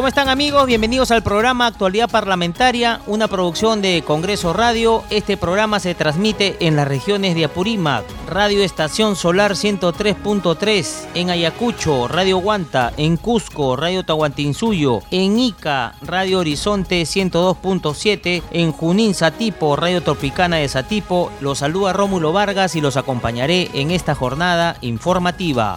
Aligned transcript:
¿Cómo 0.00 0.08
están 0.08 0.30
amigos? 0.30 0.66
Bienvenidos 0.66 1.10
al 1.10 1.22
programa 1.22 1.66
Actualidad 1.66 2.08
Parlamentaria, 2.08 3.02
una 3.06 3.28
producción 3.28 3.82
de 3.82 4.02
Congreso 4.02 4.54
Radio. 4.54 5.04
Este 5.10 5.36
programa 5.36 5.78
se 5.78 5.94
transmite 5.94 6.56
en 6.60 6.74
las 6.74 6.88
regiones 6.88 7.34
de 7.34 7.44
Apurímac, 7.44 8.06
Radio 8.26 8.64
Estación 8.64 9.14
Solar 9.14 9.52
103.3, 9.52 11.08
en 11.12 11.28
Ayacucho, 11.28 12.08
Radio 12.08 12.38
Guanta, 12.38 12.94
en 12.96 13.18
Cusco, 13.18 13.76
Radio 13.76 14.02
Tahuantinsuyo, 14.02 15.02
en 15.10 15.38
Ica, 15.38 15.94
Radio 16.00 16.38
Horizonte 16.38 17.02
102.7, 17.02 18.42
en 18.52 18.72
Junín, 18.72 19.12
Satipo, 19.12 19.76
Radio 19.76 20.02
Tropicana 20.02 20.56
de 20.56 20.68
Satipo. 20.68 21.30
Los 21.42 21.58
saluda 21.58 21.92
Rómulo 21.92 22.32
Vargas 22.32 22.74
y 22.74 22.80
los 22.80 22.96
acompañaré 22.96 23.68
en 23.74 23.90
esta 23.90 24.14
jornada 24.14 24.78
informativa. 24.80 25.76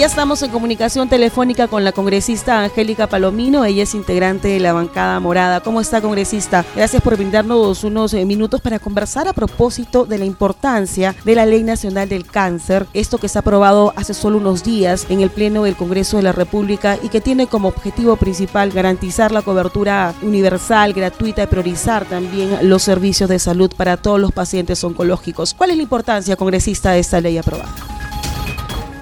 Ya 0.00 0.06
estamos 0.06 0.42
en 0.42 0.50
comunicación 0.50 1.10
telefónica 1.10 1.68
con 1.68 1.84
la 1.84 1.92
congresista 1.92 2.64
Angélica 2.64 3.06
Palomino. 3.06 3.66
Ella 3.66 3.82
es 3.82 3.94
integrante 3.94 4.48
de 4.48 4.58
la 4.58 4.72
bancada 4.72 5.20
morada. 5.20 5.60
¿Cómo 5.60 5.78
está, 5.78 6.00
congresista? 6.00 6.64
Gracias 6.74 7.02
por 7.02 7.18
brindarnos 7.18 7.84
unos 7.84 8.14
eh, 8.14 8.24
minutos 8.24 8.62
para 8.62 8.78
conversar 8.78 9.28
a 9.28 9.34
propósito 9.34 10.06
de 10.06 10.16
la 10.16 10.24
importancia 10.24 11.14
de 11.22 11.34
la 11.34 11.44
Ley 11.44 11.64
Nacional 11.64 12.08
del 12.08 12.24
Cáncer. 12.24 12.86
Esto 12.94 13.18
que 13.18 13.28
se 13.28 13.36
ha 13.36 13.40
aprobado 13.40 13.92
hace 13.94 14.14
solo 14.14 14.38
unos 14.38 14.64
días 14.64 15.04
en 15.10 15.20
el 15.20 15.28
Pleno 15.28 15.64
del 15.64 15.76
Congreso 15.76 16.16
de 16.16 16.22
la 16.22 16.32
República 16.32 16.96
y 17.02 17.10
que 17.10 17.20
tiene 17.20 17.46
como 17.46 17.68
objetivo 17.68 18.16
principal 18.16 18.70
garantizar 18.70 19.32
la 19.32 19.42
cobertura 19.42 20.14
universal, 20.22 20.94
gratuita 20.94 21.42
y 21.42 21.46
priorizar 21.46 22.06
también 22.06 22.56
los 22.62 22.80
servicios 22.80 23.28
de 23.28 23.38
salud 23.38 23.70
para 23.76 23.98
todos 23.98 24.18
los 24.18 24.32
pacientes 24.32 24.82
oncológicos. 24.82 25.52
¿Cuál 25.52 25.72
es 25.72 25.76
la 25.76 25.82
importancia, 25.82 26.36
congresista, 26.36 26.92
de 26.92 27.00
esta 27.00 27.20
ley 27.20 27.36
aprobada? 27.36 27.89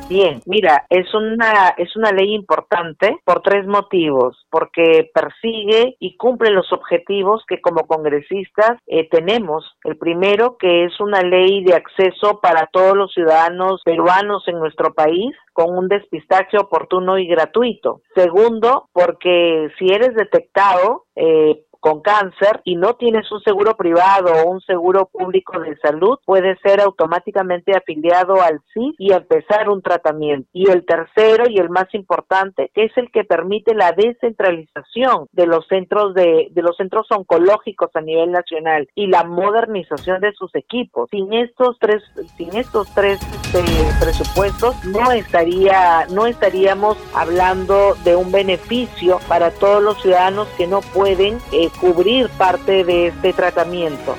Bien, 0.08 0.40
mira, 0.46 0.86
es 0.88 1.12
una 1.14 1.74
es 1.76 1.94
una 1.94 2.12
ley 2.12 2.34
importante 2.34 3.18
por 3.26 3.42
tres 3.42 3.66
motivos, 3.66 4.46
porque 4.50 5.10
persigue 5.12 5.96
y 6.00 6.16
cumple 6.16 6.50
los 6.50 6.72
objetivos 6.72 7.44
que 7.46 7.60
como 7.60 7.86
congresistas 7.86 8.78
eh, 8.86 9.06
tenemos. 9.10 9.76
El 9.84 9.98
primero, 9.98 10.56
que 10.56 10.84
es 10.84 10.98
una 10.98 11.20
ley 11.20 11.62
de 11.62 11.74
acceso 11.74 12.40
para 12.40 12.68
todos 12.72 12.96
los 12.96 13.12
ciudadanos 13.12 13.82
peruanos 13.84 14.44
en 14.48 14.58
nuestro 14.58 14.94
país 14.94 15.36
con 15.52 15.76
un 15.76 15.88
despistaje 15.88 16.56
oportuno 16.56 17.18
y 17.18 17.26
gratuito. 17.26 18.00
Segundo, 18.14 18.88
porque 18.92 19.68
si 19.78 19.88
eres 19.92 20.14
detectado 20.14 21.04
eh, 21.16 21.64
con 21.80 22.00
cáncer 22.00 22.60
y 22.64 22.76
no 22.76 22.94
tienes 22.94 23.30
un 23.30 23.40
seguro 23.42 23.76
privado 23.76 24.32
o 24.32 24.50
un 24.50 24.60
seguro 24.60 25.06
público 25.06 25.58
de 25.60 25.76
salud, 25.78 26.18
puedes 26.24 26.58
ser 26.60 26.80
automáticamente 26.80 27.76
afiliado 27.76 28.40
al 28.42 28.60
CIS 28.72 28.94
y 28.98 29.12
empezar 29.12 29.68
un 29.68 29.82
tratamiento. 29.82 30.48
Y 30.52 30.70
el 30.70 30.84
tercero 30.84 31.44
y 31.48 31.58
el 31.58 31.70
más 31.70 31.92
importante 31.94 32.70
es 32.74 32.90
el 32.96 33.10
que 33.10 33.24
permite 33.24 33.74
la 33.74 33.92
descentralización 33.92 35.26
de 35.32 35.46
los 35.46 35.66
centros 35.68 36.14
de, 36.14 36.48
de 36.50 36.62
los 36.62 36.76
centros 36.76 37.06
oncológicos 37.10 37.90
a 37.94 38.00
nivel 38.00 38.32
nacional 38.32 38.88
y 38.94 39.06
la 39.06 39.24
modernización 39.24 40.20
de 40.20 40.32
sus 40.32 40.54
equipos. 40.54 41.08
Sin 41.10 41.32
estos 41.32 41.78
tres, 41.78 42.02
sin 42.36 42.54
estos 42.56 42.92
tres 42.94 43.20
este, 43.48 43.64
presupuestos 44.00 44.84
no 44.84 45.10
estaría, 45.10 46.06
no 46.10 46.26
estaríamos 46.26 46.98
hablando 47.14 47.94
de 48.04 48.14
un 48.14 48.30
beneficio 48.30 49.20
para 49.26 49.50
todos 49.50 49.82
los 49.82 50.00
ciudadanos 50.02 50.48
que 50.56 50.66
no 50.66 50.80
pueden 50.80 51.38
eh, 51.52 51.67
cubrir 51.70 52.28
parte 52.30 52.84
de 52.84 53.08
este 53.08 53.32
tratamiento. 53.32 54.16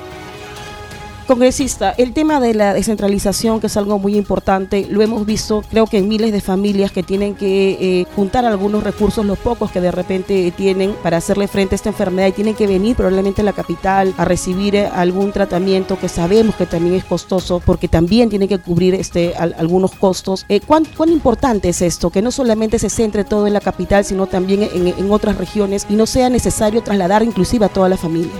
Congresista, 1.30 1.94
el 1.96 2.12
tema 2.12 2.40
de 2.40 2.54
la 2.54 2.74
descentralización, 2.74 3.60
que 3.60 3.68
es 3.68 3.76
algo 3.76 4.00
muy 4.00 4.16
importante, 4.16 4.88
lo 4.90 5.00
hemos 5.00 5.24
visto 5.24 5.62
creo 5.70 5.86
que 5.86 5.98
en 5.98 6.08
miles 6.08 6.32
de 6.32 6.40
familias 6.40 6.90
que 6.90 7.04
tienen 7.04 7.36
que 7.36 8.00
eh, 8.00 8.06
juntar 8.16 8.44
algunos 8.44 8.82
recursos, 8.82 9.24
los 9.24 9.38
pocos 9.38 9.70
que 9.70 9.80
de 9.80 9.92
repente 9.92 10.52
tienen 10.56 10.92
para 11.04 11.18
hacerle 11.18 11.46
frente 11.46 11.74
a 11.74 11.76
esta 11.76 11.90
enfermedad 11.90 12.26
y 12.26 12.32
tienen 12.32 12.56
que 12.56 12.66
venir 12.66 12.96
probablemente 12.96 13.42
a 13.42 13.44
la 13.44 13.52
capital 13.52 14.12
a 14.16 14.24
recibir 14.24 14.74
eh, 14.74 14.88
algún 14.88 15.30
tratamiento 15.30 15.96
que 16.00 16.08
sabemos 16.08 16.56
que 16.56 16.66
también 16.66 16.96
es 16.96 17.04
costoso 17.04 17.62
porque 17.64 17.86
también 17.86 18.28
tiene 18.28 18.48
que 18.48 18.58
cubrir 18.58 18.94
este, 18.96 19.36
algunos 19.36 19.92
costos. 19.92 20.44
Eh, 20.48 20.58
¿cuán, 20.58 20.84
¿cuán, 20.96 21.10
importante 21.10 21.68
es 21.68 21.80
esto? 21.80 22.10
Que 22.10 22.22
no 22.22 22.32
solamente 22.32 22.80
se 22.80 22.90
centre 22.90 23.22
todo 23.22 23.46
en 23.46 23.52
la 23.52 23.60
capital, 23.60 24.04
sino 24.04 24.26
también 24.26 24.64
en, 24.64 24.88
en 24.88 25.12
otras 25.12 25.36
regiones 25.36 25.86
y 25.88 25.94
no 25.94 26.06
sea 26.06 26.28
necesario 26.28 26.82
trasladar 26.82 27.22
inclusive 27.22 27.66
a 27.66 27.68
toda 27.68 27.88
la 27.88 27.96
familia. 27.96 28.32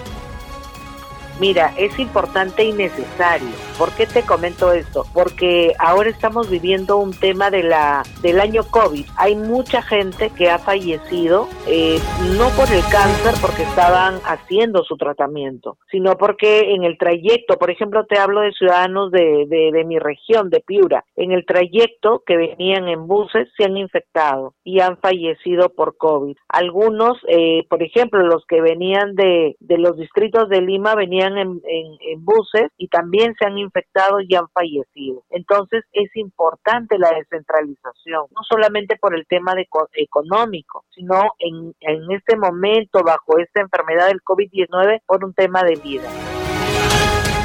Mira, 1.41 1.73
es 1.79 1.99
importante 1.99 2.65
y 2.65 2.73
necesario. 2.73 3.49
¿Por 3.79 3.91
qué 3.97 4.05
te 4.05 4.27
comento 4.27 4.73
esto? 4.73 5.05
Porque 5.15 5.73
ahora 5.79 6.11
estamos 6.11 6.51
viviendo 6.51 6.99
un 6.99 7.13
tema 7.13 7.51
de 7.51 7.63
la 7.63 8.03
del 8.21 8.41
año 8.41 8.63
COVID. 8.71 9.07
Hay 9.17 9.37
mucha 9.37 9.81
gente 9.81 10.31
que 10.37 10.51
ha 10.51 10.59
fallecido, 10.59 11.49
eh, 11.67 11.99
no 12.37 12.51
por 12.51 12.71
el 12.71 12.83
cáncer, 12.93 13.33
porque 13.41 13.63
estaban 13.63 14.17
haciendo 14.27 14.85
su 14.85 14.99
tratamiento, 14.99 15.79
sino 15.91 16.19
porque 16.19 16.75
en 16.75 16.85
el 16.85 16.99
trayecto, 16.99 17.57
por 17.57 17.71
ejemplo, 17.71 18.05
te 18.05 18.19
hablo 18.19 18.43
de 18.43 18.53
ciudadanos 18.53 19.11
de, 19.11 19.47
de, 19.49 19.85
mi 19.85 19.99
región, 19.99 20.51
de 20.51 20.61
Piura, 20.61 21.07
en 21.17 21.33
el 21.33 21.47
trayecto 21.47 22.23
que 22.27 22.37
venían 22.37 22.87
en 22.87 23.07
buses 23.07 23.49
se 23.57 23.65
han 23.65 23.79
infectado 23.79 24.53
y 24.63 24.81
han 24.81 24.99
fallecido 24.99 25.71
por 25.71 25.97
COVID. 25.97 26.37
Algunos, 26.49 27.17
eh, 27.29 27.65
por 27.71 27.83
ejemplo, 27.83 28.23
los 28.27 28.45
que 28.45 28.61
venían 28.61 29.15
de, 29.15 29.57
de 29.59 29.79
los 29.79 29.97
distritos 29.97 30.51
de 30.51 30.61
Lima 30.61 30.95
venían 30.95 31.30
en, 31.39 32.25
buses 32.25 32.71
y 32.77 32.89
también 32.89 33.35
se 33.39 33.47
han 33.47 33.59
infectado 33.59 34.21
y 34.21 34.35
han 34.35 34.49
fallecido. 34.49 35.23
Entonces 35.31 35.85
es 35.93 36.15
importante 36.17 36.99
la 36.99 37.11
descentralización, 37.13 38.27
no 38.31 38.43
solamente 38.49 38.97
por 38.97 39.15
el 39.15 39.27
tema 39.27 39.55
de, 39.55 39.69
económico, 39.95 40.85
sino 40.95 41.15
en, 41.39 41.75
en 41.81 42.11
este 42.13 42.37
momento, 42.37 43.03
bajo 43.03 43.39
esta 43.39 43.61
enfermedad 43.61 44.09
del 44.09 44.23
COVID-19, 44.23 45.03
por 45.07 45.25
un 45.25 45.35
tema 45.35 45.63
de 45.63 45.77
vida. 45.77 46.09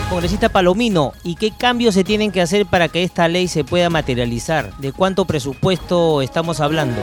Congresista 0.10 0.50
Palomino, 0.50 1.14
¿y 1.24 1.36
qué 1.36 1.52
cambios 1.52 1.96
se 1.96 2.04
tienen 2.04 2.32
que 2.32 2.42
hacer 2.42 2.66
para 2.66 2.88
que 2.88 3.04
esta 3.04 3.28
ley 3.28 3.48
se 3.48 3.64
pueda 3.64 3.90
materializar? 3.90 4.72
¿De 4.78 4.94
cuánto 4.94 5.26
presupuesto 5.26 6.22
estamos 6.22 6.60
hablando? 6.60 7.02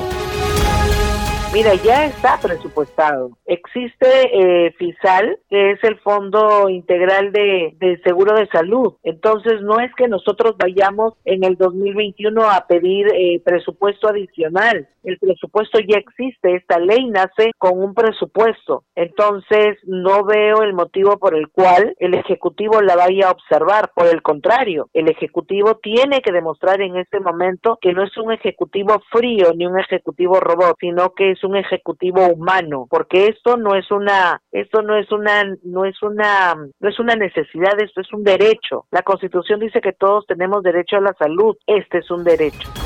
Mira, 1.53 1.75
ya 1.75 2.07
está 2.07 2.39
presupuestado. 2.41 3.37
Existe 3.45 4.07
eh, 4.07 4.73
FISAL, 4.79 5.39
que 5.51 5.73
es 5.73 5.85
el 5.85 5.99
Fondo 5.99 6.71
Integral 6.71 7.31
de, 7.31 8.01
Seguro 8.03 8.35
de 8.35 8.47
Salud. 8.47 8.95
Entonces, 9.03 9.61
no 9.61 9.79
es 9.79 9.95
que 9.95 10.09
nosotros 10.09 10.55
vayamos 10.57 11.13
en 11.27 11.45
el 11.45 11.57
2021 11.57 12.41
a 12.51 12.67
pedir 12.67 13.07
eh, 13.09 13.43
presupuesto 13.45 14.09
adicional. 14.09 14.89
El 15.05 15.19
presupuesto 15.19 15.79
ya 15.81 15.99
existe. 15.99 16.55
Esta 16.55 16.79
ley 16.79 17.07
nace 17.09 17.51
con 17.59 17.79
un 17.83 17.93
presupuesto. 17.93 18.85
Entonces, 18.95 19.77
no 19.85 20.25
veo 20.25 20.63
el 20.63 20.73
motivo 20.73 21.19
por 21.19 21.35
el 21.35 21.49
cual 21.51 21.95
el 21.99 22.15
Ejecutivo 22.15 22.81
la 22.81 22.97
vaya 22.97 23.29
a 23.29 23.33
observar. 23.33 23.91
Por 23.95 24.07
el 24.07 24.23
contrario, 24.23 24.89
el 24.95 25.11
Ejecutivo 25.11 25.75
tiene 25.83 26.23
que 26.23 26.33
demostrar 26.33 26.81
en 26.81 26.97
este 26.97 27.21
momento 27.21 27.79
que 27.83 27.93
no 27.93 28.05
es 28.05 28.17
un 28.17 28.33
Ejecutivo 28.33 29.03
frío 29.11 29.53
ni 29.55 29.67
un 29.67 29.79
Ejecutivo 29.79 30.41
robot, 30.41 30.77
sino 30.81 31.13
que 31.13 31.33
es 31.33 31.42
un 31.45 31.57
ejecutivo 31.57 32.27
humano, 32.27 32.87
porque 32.89 33.27
esto 33.27 33.57
no 33.57 33.75
es 33.75 33.91
una, 33.91 34.41
esto 34.51 34.83
no 34.83 34.97
es 34.97 35.11
una, 35.13 35.45
no 35.65 35.85
es 35.85 36.03
una, 36.03 36.55
no 36.55 36.89
es 36.89 36.99
una 36.99 37.17
necesidad, 37.17 37.81
esto 37.81 38.01
es 38.01 38.13
un 38.13 38.25
derecho. 38.25 38.87
La 38.91 39.03
Constitución 39.03 39.61
dice 39.61 39.81
que 39.81 39.93
todos 39.93 40.27
tenemos 40.27 40.63
derecho 40.63 40.97
a 40.97 41.01
la 41.01 41.15
salud, 41.15 41.57
este 41.67 41.99
es 41.99 42.11
un 42.11 42.25
derecho. 42.25 42.82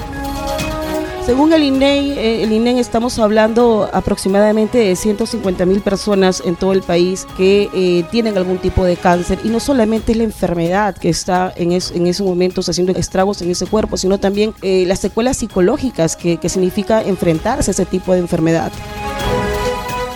Según 1.26 1.52
el 1.52 1.64
INEI, 1.64 2.12
eh, 2.12 2.44
el 2.44 2.52
INEI 2.52 2.78
estamos 2.78 3.18
hablando 3.18 3.90
aproximadamente 3.92 4.78
de 4.78 4.94
150 4.94 5.66
mil 5.66 5.80
personas 5.80 6.40
en 6.46 6.54
todo 6.54 6.72
el 6.72 6.82
país 6.82 7.26
que 7.36 7.68
eh, 7.74 8.04
tienen 8.12 8.38
algún 8.38 8.58
tipo 8.58 8.84
de 8.84 8.96
cáncer 8.96 9.40
y 9.42 9.48
no 9.48 9.58
solamente 9.58 10.12
es 10.12 10.18
la 10.18 10.22
enfermedad 10.22 10.96
que 10.96 11.08
está 11.08 11.52
en, 11.56 11.72
en 11.72 12.06
esos 12.06 12.24
momentos 12.24 12.68
haciendo 12.68 12.92
estragos 12.92 13.42
en 13.42 13.50
ese 13.50 13.66
cuerpo, 13.66 13.96
sino 13.96 14.20
también 14.20 14.52
eh, 14.62 14.84
las 14.86 15.00
secuelas 15.00 15.38
psicológicas 15.38 16.14
que, 16.14 16.36
que 16.36 16.48
significa 16.48 17.02
enfrentarse 17.02 17.70
a 17.70 17.72
ese 17.72 17.86
tipo 17.86 18.12
de 18.12 18.20
enfermedad. 18.20 18.70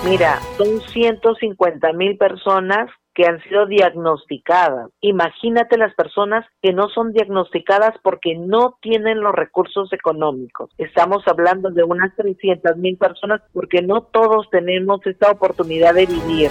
Mira, 0.09 0.39
son 0.59 0.81
150 0.93 1.93
mil 1.93 2.19
personas 2.19 2.89
que 3.15 3.27
han 3.27 3.43
sido 3.43 3.67
diagnosticadas. 3.67 4.91
Imagínate 5.01 5.77
las 5.77 5.95
personas 5.95 6.47
que 6.63 6.73
no 6.73 6.89
son 6.89 7.13
diagnosticadas 7.13 7.95
porque 8.03 8.37
no 8.37 8.77
tienen 8.81 9.21
los 9.21 9.35
recursos 9.35 9.93
económicos. 9.93 10.71
Estamos 10.79 11.23
hablando 11.27 11.71
de 11.71 11.85
unas 11.85 12.15
300 12.17 12.77
mil 12.77 12.97
personas 12.97 13.43
porque 13.53 13.83
no 13.83 14.03
todos 14.03 14.49
tenemos 14.51 15.01
esta 15.07 15.31
oportunidad 15.31 15.95
de 15.95 16.07
vivir 16.07 16.51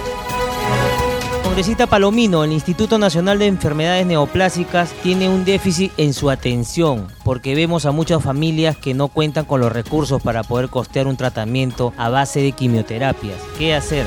Congresista 1.50 1.88
Palomino, 1.88 2.44
el 2.44 2.52
Instituto 2.52 2.96
Nacional 2.96 3.40
de 3.40 3.46
Enfermedades 3.46 4.06
Neoplásicas 4.06 4.92
tiene 5.02 5.28
un 5.28 5.44
déficit 5.44 5.90
en 5.96 6.14
su 6.14 6.30
atención, 6.30 7.08
porque 7.24 7.56
vemos 7.56 7.86
a 7.86 7.90
muchas 7.90 8.22
familias 8.22 8.76
que 8.76 8.94
no 8.94 9.08
cuentan 9.08 9.46
con 9.46 9.60
los 9.60 9.72
recursos 9.72 10.22
para 10.22 10.44
poder 10.44 10.68
costear 10.68 11.08
un 11.08 11.16
tratamiento 11.16 11.92
a 11.98 12.08
base 12.08 12.40
de 12.40 12.52
quimioterapias. 12.52 13.42
¿Qué 13.58 13.74
hacer? 13.74 14.06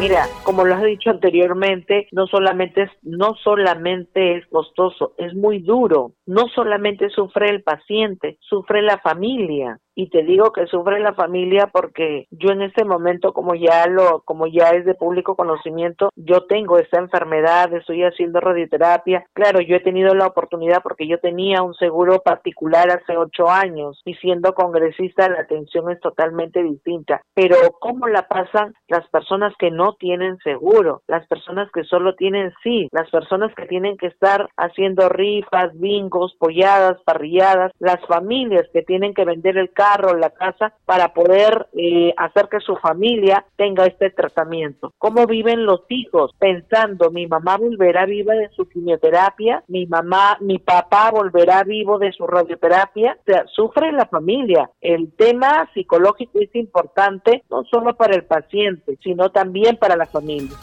Mira, 0.00 0.28
como 0.44 0.64
lo 0.64 0.76
has 0.76 0.84
dicho 0.84 1.10
anteriormente, 1.10 2.06
no 2.12 2.28
solamente 2.28 2.82
es, 2.82 2.90
no 3.02 3.34
solamente 3.42 4.36
es 4.36 4.46
costoso, 4.46 5.14
es 5.18 5.34
muy 5.34 5.58
duro. 5.58 6.12
No 6.24 6.46
solamente 6.54 7.10
sufre 7.10 7.50
el 7.50 7.64
paciente, 7.64 8.38
sufre 8.40 8.80
la 8.82 8.98
familia 8.98 9.80
y 9.98 10.10
te 10.10 10.22
digo 10.22 10.52
que 10.52 10.68
sufre 10.68 11.00
la 11.00 11.12
familia 11.14 11.70
porque 11.72 12.28
yo 12.30 12.50
en 12.50 12.62
este 12.62 12.84
momento 12.84 13.32
como 13.32 13.56
ya 13.56 13.88
lo 13.88 14.22
como 14.24 14.46
ya 14.46 14.70
es 14.70 14.84
de 14.84 14.94
público 14.94 15.34
conocimiento 15.34 16.10
yo 16.14 16.46
tengo 16.46 16.78
esta 16.78 17.00
enfermedad 17.00 17.74
estoy 17.74 18.04
haciendo 18.04 18.38
radioterapia. 18.38 19.26
Claro 19.32 19.60
yo 19.60 19.74
he 19.74 19.80
tenido 19.80 20.14
la 20.14 20.28
oportunidad 20.28 20.84
porque 20.84 21.08
yo 21.08 21.18
tenía 21.18 21.62
un 21.62 21.74
seguro 21.74 22.20
particular 22.20 22.88
hace 22.92 23.16
ocho 23.16 23.48
años 23.48 24.00
y 24.04 24.14
siendo 24.14 24.54
congresista 24.54 25.28
la 25.28 25.40
atención 25.40 25.90
es 25.90 25.98
totalmente 25.98 26.62
distinta. 26.62 27.20
Pero 27.34 27.56
cómo 27.80 28.06
la 28.06 28.28
pasan 28.28 28.74
las 28.86 29.04
personas 29.08 29.52
que 29.58 29.72
no 29.72 29.94
tienen 29.94 30.38
seguro 30.44 31.02
las 31.08 31.26
personas 31.26 31.72
que 31.72 31.82
solo 31.82 32.14
tienen 32.14 32.52
sí 32.62 32.86
las 32.92 33.10
personas 33.10 33.52
que 33.56 33.66
tienen 33.66 33.96
que 33.96 34.06
estar 34.06 34.48
haciendo 34.56 35.08
rifas 35.08 35.76
bingos 35.76 36.36
polladas 36.38 36.98
parrilladas 37.04 37.72
las 37.80 37.98
familias 38.06 38.64
que 38.72 38.82
tienen 38.82 39.12
que 39.12 39.24
vender 39.24 39.58
el 39.58 39.72
carro 39.72 39.87
la 39.96 40.30
casa 40.30 40.72
para 40.84 41.12
poder 41.14 41.68
eh, 41.72 42.12
hacer 42.16 42.48
que 42.48 42.60
su 42.60 42.76
familia 42.76 43.44
tenga 43.56 43.86
este 43.86 44.10
tratamiento. 44.10 44.92
¿Cómo 44.98 45.26
viven 45.26 45.64
los 45.64 45.80
hijos? 45.88 46.32
Pensando, 46.38 47.10
mi 47.10 47.26
mamá 47.26 47.56
volverá 47.56 48.06
viva 48.06 48.34
de 48.34 48.48
su 48.50 48.68
quimioterapia, 48.68 49.64
mi 49.68 49.86
mamá, 49.86 50.36
mi 50.40 50.58
papá 50.58 51.10
volverá 51.10 51.64
vivo 51.64 51.98
de 51.98 52.12
su 52.12 52.26
radioterapia. 52.26 53.16
O 53.20 53.22
sea, 53.24 53.44
sufre 53.54 53.92
la 53.92 54.06
familia. 54.06 54.70
El 54.80 55.12
tema 55.16 55.68
psicológico 55.74 56.38
es 56.40 56.54
importante 56.54 57.44
no 57.50 57.64
solo 57.64 57.96
para 57.96 58.14
el 58.14 58.24
paciente, 58.24 58.98
sino 59.02 59.30
también 59.30 59.76
para 59.76 59.96
la 59.96 60.06
familia. 60.06 60.56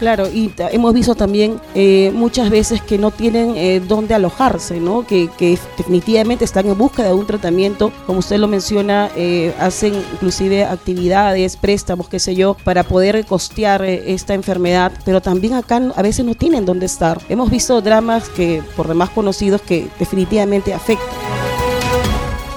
Claro, 0.00 0.26
y 0.30 0.50
hemos 0.72 0.94
visto 0.94 1.14
también 1.14 1.60
eh, 1.74 2.10
muchas 2.14 2.48
veces 2.48 2.80
que 2.80 2.96
no 2.96 3.10
tienen 3.10 3.54
eh, 3.54 3.82
dónde 3.86 4.14
alojarse, 4.14 4.80
¿no? 4.80 5.06
Que, 5.06 5.28
definitivamente 5.76 6.42
están 6.42 6.66
en 6.68 6.78
busca 6.78 7.02
de 7.02 7.12
un 7.12 7.26
tratamiento, 7.26 7.92
como 8.06 8.20
usted 8.20 8.38
lo 8.38 8.48
menciona, 8.48 9.10
eh, 9.14 9.54
hacen 9.60 9.92
inclusive 10.14 10.64
actividades, 10.64 11.58
préstamos, 11.58 12.08
qué 12.08 12.18
sé 12.18 12.34
yo, 12.34 12.56
para 12.64 12.82
poder 12.82 13.26
costear 13.26 13.84
esta 13.84 14.32
enfermedad, 14.32 14.90
pero 15.04 15.20
también 15.20 15.52
acá 15.52 15.82
a 15.94 16.02
veces 16.02 16.24
no 16.24 16.34
tienen 16.34 16.64
dónde 16.64 16.86
estar. 16.86 17.20
Hemos 17.28 17.50
visto 17.50 17.82
dramas 17.82 18.30
que 18.30 18.62
por 18.76 18.88
demás 18.88 19.10
conocidos 19.10 19.60
que 19.60 19.86
definitivamente 19.98 20.72
afectan. 20.72 21.39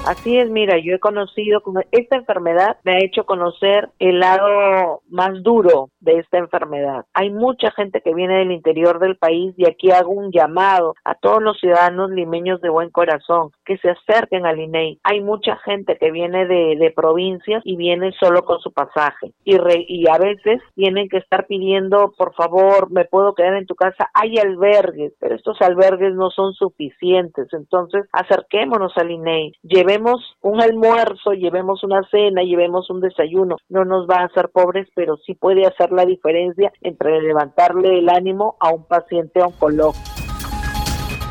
Así 0.06 0.36
es, 0.38 0.50
mira, 0.50 0.76
yo 0.78 0.94
he 0.94 0.98
conocido, 0.98 1.62
esta 1.90 2.16
enfermedad 2.16 2.76
me 2.84 2.92
ha 2.92 2.98
hecho 2.98 3.24
conocer 3.24 3.88
el 3.98 4.20
lado 4.20 5.00
más 5.08 5.42
duro 5.42 5.88
de 6.00 6.18
esta 6.18 6.36
enfermedad. 6.36 7.06
Hay 7.14 7.30
mucha 7.30 7.70
gente 7.70 8.02
que 8.02 8.12
viene 8.14 8.38
del 8.38 8.52
interior 8.52 8.98
del 8.98 9.16
país 9.16 9.54
y 9.56 9.66
aquí 9.66 9.90
hago 9.90 10.10
un 10.10 10.30
llamado 10.30 10.94
a 11.04 11.14
todos 11.14 11.42
los 11.42 11.58
ciudadanos 11.58 12.10
limeños 12.10 12.60
de 12.60 12.68
buen 12.68 12.90
corazón 12.90 13.50
que 13.64 13.78
se 13.78 13.90
acerquen 13.90 14.44
al 14.44 14.60
INEI. 14.60 15.00
Hay 15.04 15.22
mucha 15.22 15.56
gente 15.64 15.96
que 15.96 16.10
viene 16.10 16.46
de, 16.46 16.76
de 16.78 16.92
provincias 16.94 17.62
y 17.64 17.76
viene 17.76 18.12
solo 18.20 18.44
con 18.44 18.60
su 18.60 18.72
pasaje 18.72 19.32
y, 19.42 19.56
y 19.88 20.06
a 20.08 20.18
veces 20.18 20.60
tienen 20.74 21.08
que 21.08 21.16
estar 21.16 21.46
pidiendo, 21.46 22.12
por 22.18 22.34
favor, 22.34 22.90
me 22.90 23.06
puedo 23.06 23.34
quedar 23.34 23.54
en 23.54 23.66
tu 23.66 23.74
casa. 23.74 24.10
Hay 24.12 24.36
albergues, 24.36 25.14
pero 25.18 25.34
estos 25.34 25.62
albergues 25.62 26.14
no 26.14 26.28
son 26.30 26.52
suficientes. 26.52 27.48
Entonces, 27.52 28.04
acerquémonos 28.12 28.92
al 28.98 29.10
INEI, 29.10 29.52
llevemos 29.94 30.36
un 30.42 30.60
almuerzo, 30.60 31.32
llevemos 31.32 31.84
una 31.84 32.02
cena, 32.10 32.42
llevemos 32.42 32.90
un 32.90 33.00
desayuno. 33.00 33.56
No 33.68 33.84
nos 33.84 34.08
va 34.08 34.20
a 34.20 34.24
hacer 34.24 34.48
pobres, 34.48 34.88
pero 34.94 35.16
sí 35.24 35.34
puede 35.34 35.66
hacer 35.66 35.92
la 35.92 36.04
diferencia 36.04 36.72
entre 36.80 37.22
levantarle 37.22 37.98
el 37.98 38.08
ánimo 38.08 38.56
a 38.58 38.70
un 38.70 38.84
paciente 38.84 39.40
oncológico. 39.40 40.04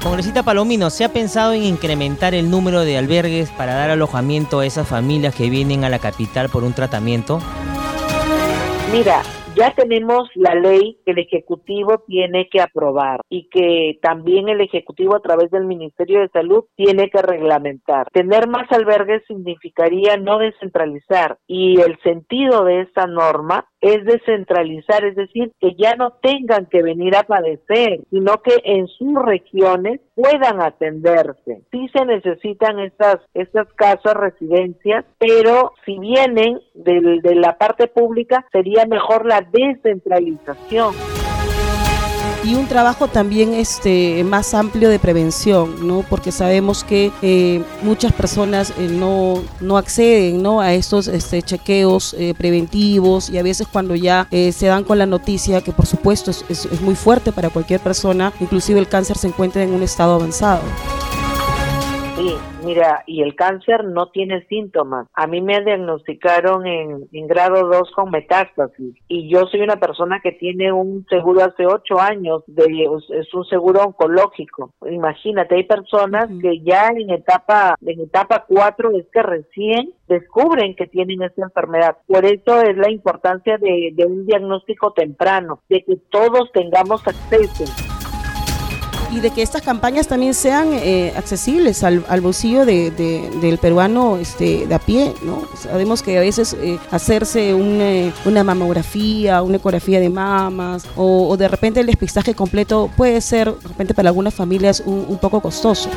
Congresista 0.01 0.44
Palomino, 0.44 0.89
¿se 0.89 1.06
ha 1.06 1.10
pensado 1.10 1.54
en 1.54 1.63
incrementar 1.63 2.33
el 2.33 2.50
número 2.50 2.81
de 2.81 2.98
albergues 2.98 3.51
para 3.51 3.74
dar 3.74 3.89
alojamiento 3.89 4.60
a 4.60 4.65
esas 4.65 4.88
familias 4.88 5.33
que 5.33 5.50
vienen 5.50 5.86
a 5.86 5.89
la 5.89 6.00
capital 6.00 6.50
por 6.50 6.63
un 6.63 6.74
tratamiento? 6.74 7.39
Mira, 8.92 9.21
ya 9.56 9.72
tenemos 9.72 10.30
la 10.36 10.56
ley 10.56 11.00
que 11.06 11.12
el 11.12 11.20
Ejecutivo 11.20 12.04
tiene 12.08 12.48
que 12.50 12.62
aprobar 12.62 13.22
y 13.30 13.50
que 13.50 14.00
también 14.02 14.50
el 14.50 14.62
Ejecutivo 14.62 15.16
a 15.16 15.22
través 15.22 15.52
del 15.52 15.66
Ministerio 15.66 16.22
de 16.22 16.30
Salud 16.30 16.66
tiene 16.76 17.10
que 17.10 17.22
reglamentar. 17.22 18.08
Tener 18.12 18.48
más 18.48 18.72
albergues 18.72 19.24
significaría 19.28 20.18
no 20.18 20.40
descentralizar 20.40 21.38
y 21.48 21.80
el 21.82 22.00
sentido 22.02 22.66
de 22.66 22.82
esta 22.82 23.06
norma 23.08 23.68
es 23.84 24.06
descentralizar, 24.06 25.04
es 25.04 25.16
decir, 25.16 25.52
que 25.60 25.76
ya 25.76 25.96
no 25.96 26.14
tengan 26.22 26.68
que 26.68 26.82
venir 26.82 27.16
a 27.18 27.24
padecer, 27.24 28.00
sino 28.10 28.42
que 28.42 28.56
en 28.64 28.88
sus 28.88 29.14
regiones 29.22 30.00
puedan 30.16 30.62
atenderse. 30.62 31.62
Sí 31.70 31.88
se 31.94 32.06
necesitan 32.06 32.80
estas, 32.80 33.18
estas 33.34 33.68
casas, 33.74 34.14
residencias, 34.14 35.04
pero 35.18 35.74
si 35.86 36.00
vienen 36.00 36.62
de 36.74 37.36
la 37.36 37.58
parte 37.58 37.88
pública, 37.88 38.46
sería 38.54 38.86
mejor 38.86 39.26
la 39.26 39.42
descentralización 39.42 41.12
y 42.44 42.56
un 42.56 42.68
trabajo 42.68 43.07
también 43.07 43.54
este 43.54 44.24
más 44.24 44.54
amplio 44.54 44.90
de 44.90 45.00
prevención, 45.00 45.88
¿no? 45.88 46.04
Porque 46.10 46.31
sabemos 46.31 46.84
que 46.84 47.12
eh, 47.22 47.63
muchas 47.81 48.12
personas 48.12 48.74
eh, 48.78 48.88
no, 48.90 49.42
no 49.62 49.78
acceden, 49.78 50.42
¿no? 50.42 50.60
A 50.60 50.74
estos 50.74 51.07
este, 51.07 51.42
chequeos 51.42 52.16
eh, 52.18 52.34
preventivos 52.38 53.30
y 53.30 53.38
a 53.38 53.44
veces 53.44 53.68
cuando 53.72 53.95
ya 53.95 54.28
se 54.30 54.66
dan 54.66 54.84
con 54.84 54.98
la 54.98 55.06
noticia 55.06 55.62
que 55.62 55.72
por 55.72 55.86
supuesto 55.86 56.31
es, 56.31 56.44
es 56.50 56.81
muy 56.81 56.95
fuerte 56.95 57.31
para 57.31 57.50
cualquier 57.50 57.80
persona, 57.80 58.34
inclusive 58.40 58.80
el 58.80 58.88
cáncer 58.88 59.18
se 59.18 59.28
encuentra 59.28 59.63
en 59.63 59.74
un 59.74 59.84
estado 59.84 60.16
avanzado. 60.16 60.62
Sí, 62.15 62.36
mira, 62.63 63.04
y 63.07 63.24
el 63.24 63.36
cáncer 63.36 63.86
no 63.86 64.10
tiene 64.10 64.45
síntomas. 64.45 65.07
A 65.15 65.25
mí 65.25 65.42
me 65.42 65.63
diagnosticaron 65.63 66.68
en, 66.68 67.07
grado 67.27 67.68
2 67.68 67.92
con 67.95 68.12
metástasis 68.12 68.95
y 69.07 69.30
yo 69.30 69.48
soy 69.48 69.62
una 69.62 69.77
persona 69.77 70.19
que 70.21 70.31
tiene 70.31 70.71
un 70.71 71.06
seguro 71.10 71.44
hace 71.44 71.65
ocho 71.65 72.00
años, 72.00 72.44
de, 72.45 72.88
es 73.10 73.33
un 73.33 73.45
seguro 73.45 73.81
oncológico. 73.81 74.74
Imagínate, 74.89 75.55
hay 75.55 75.63
personas 75.63 76.29
que 76.39 76.60
ya 76.62 76.89
en 76.89 77.10
etapa, 77.10 77.75
en 77.82 78.01
etapa 78.01 78.46
4 78.48 78.91
es 78.91 79.05
que 79.12 79.24
recién 79.24 79.93
descubren 80.08 80.75
que 80.75 80.86
tienen 80.86 81.24
esta 81.24 81.43
enfermedad. 81.43 81.98
Por 82.05 82.25
eso 82.25 82.62
es 82.62 82.77
la 82.77 82.91
importancia 82.91 83.58
de, 83.58 83.91
de 83.93 84.05
un 84.05 84.27
diagnóstico 84.27 84.93
temprano, 84.93 85.62
de 85.67 85.84
que 85.84 85.96
todos 86.12 86.51
tengamos 86.51 87.08
acceso 87.08 87.93
y 89.13 89.20
de 89.20 89.32
que 89.32 89.41
estas 89.41 89.62
campañas 89.62 90.08
también 90.08 90.34
sean 90.34 90.70
eh, 90.72 91.13
accesibles 91.15 91.84
al, 91.84 92.22
bolsillo 92.22 92.65
de, 92.65 92.91
del 92.91 93.58
peruano 93.60 94.17
este, 94.17 94.65
de 94.65 94.74
a 94.74 94.79
pie, 94.79 95.13
¿no? 95.24 95.43
Sabemos 95.55 96.01
que 96.01 96.17
a 96.17 96.22
veces 96.22 96.55
eh, 96.60 96.79
hacerse 96.89 97.51
eh, 97.51 98.13
una 98.25 98.43
mamografía, 98.43 99.41
una 99.43 99.58
ecografía 99.58 100.00
de 100.00 100.10
mamas 100.10 100.86
o, 100.96 101.36
de 101.38 101.48
repente 101.48 101.79
el 101.79 101.88
despistaje 101.88 102.34
completo 102.34 102.89
puede 102.96 103.22
ser 103.22 103.53
de 103.53 103.67
repente 103.67 103.93
para 103.93 104.10
algunas 104.10 104.34
familias 104.34 104.82
un 104.86 105.17
poco 105.20 105.41
costoso. 105.41 105.89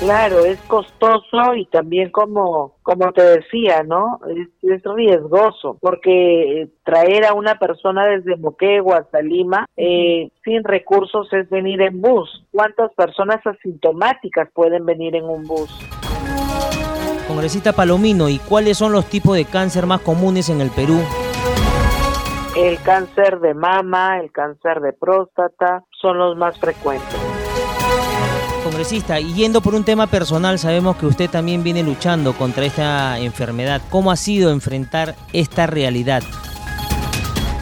Claro, 0.00 0.44
es 0.44 0.60
costoso 0.68 1.54
y 1.56 1.66
también 1.66 2.10
como, 2.10 2.76
como 2.82 3.12
te 3.12 3.22
decía, 3.22 3.82
¿no? 3.82 4.20
Es, 4.28 4.48
riesgoso 4.84 5.76
porque 5.80 6.62
eh, 6.62 6.68
traer 6.84 7.24
a 7.24 7.34
una 7.34 7.58
persona 7.58 8.06
desde 8.06 8.36
Moquegua 8.36 8.98
hasta 8.98 9.20
Lima 9.20 9.66
eh, 9.76 10.30
sin 10.44 10.62
recursos 10.62 11.32
es 11.32 11.50
venir 11.50 11.82
en 11.82 12.00
bus. 12.00 12.44
¿Cuántas 12.52 12.92
personas 12.94 13.44
asintomáticas 13.44 14.48
pueden 14.54 14.86
venir 14.86 15.16
en 15.16 15.24
un 15.24 15.44
bus? 15.46 15.70
Congresista 17.26 17.72
Palomino, 17.72 18.28
¿y 18.28 18.38
cuáles 18.38 18.78
son 18.78 18.92
los 18.92 19.06
tipos 19.06 19.36
de 19.36 19.44
cáncer 19.44 19.86
más 19.86 20.00
comunes 20.00 20.48
en 20.48 20.60
el 20.60 20.70
Perú? 20.70 20.98
El 22.56 22.80
cáncer 22.82 23.40
de 23.40 23.54
mama, 23.54 24.20
el 24.20 24.30
cáncer 24.32 24.80
de 24.80 24.92
próstata 24.92 25.84
son 26.00 26.18
los 26.18 26.36
más 26.36 26.58
frecuentes 26.58 27.37
congresista, 28.78 29.18
y 29.18 29.34
yendo 29.34 29.60
por 29.60 29.74
un 29.74 29.84
tema 29.84 30.06
personal, 30.06 30.56
sabemos 30.56 30.96
que 30.96 31.06
usted 31.06 31.28
también 31.28 31.64
viene 31.64 31.82
luchando 31.82 32.32
contra 32.34 32.64
esta 32.64 33.18
enfermedad. 33.18 33.82
¿Cómo 33.90 34.12
ha 34.12 34.16
sido 34.16 34.52
enfrentar 34.52 35.16
esta 35.32 35.66
realidad? 35.66 36.22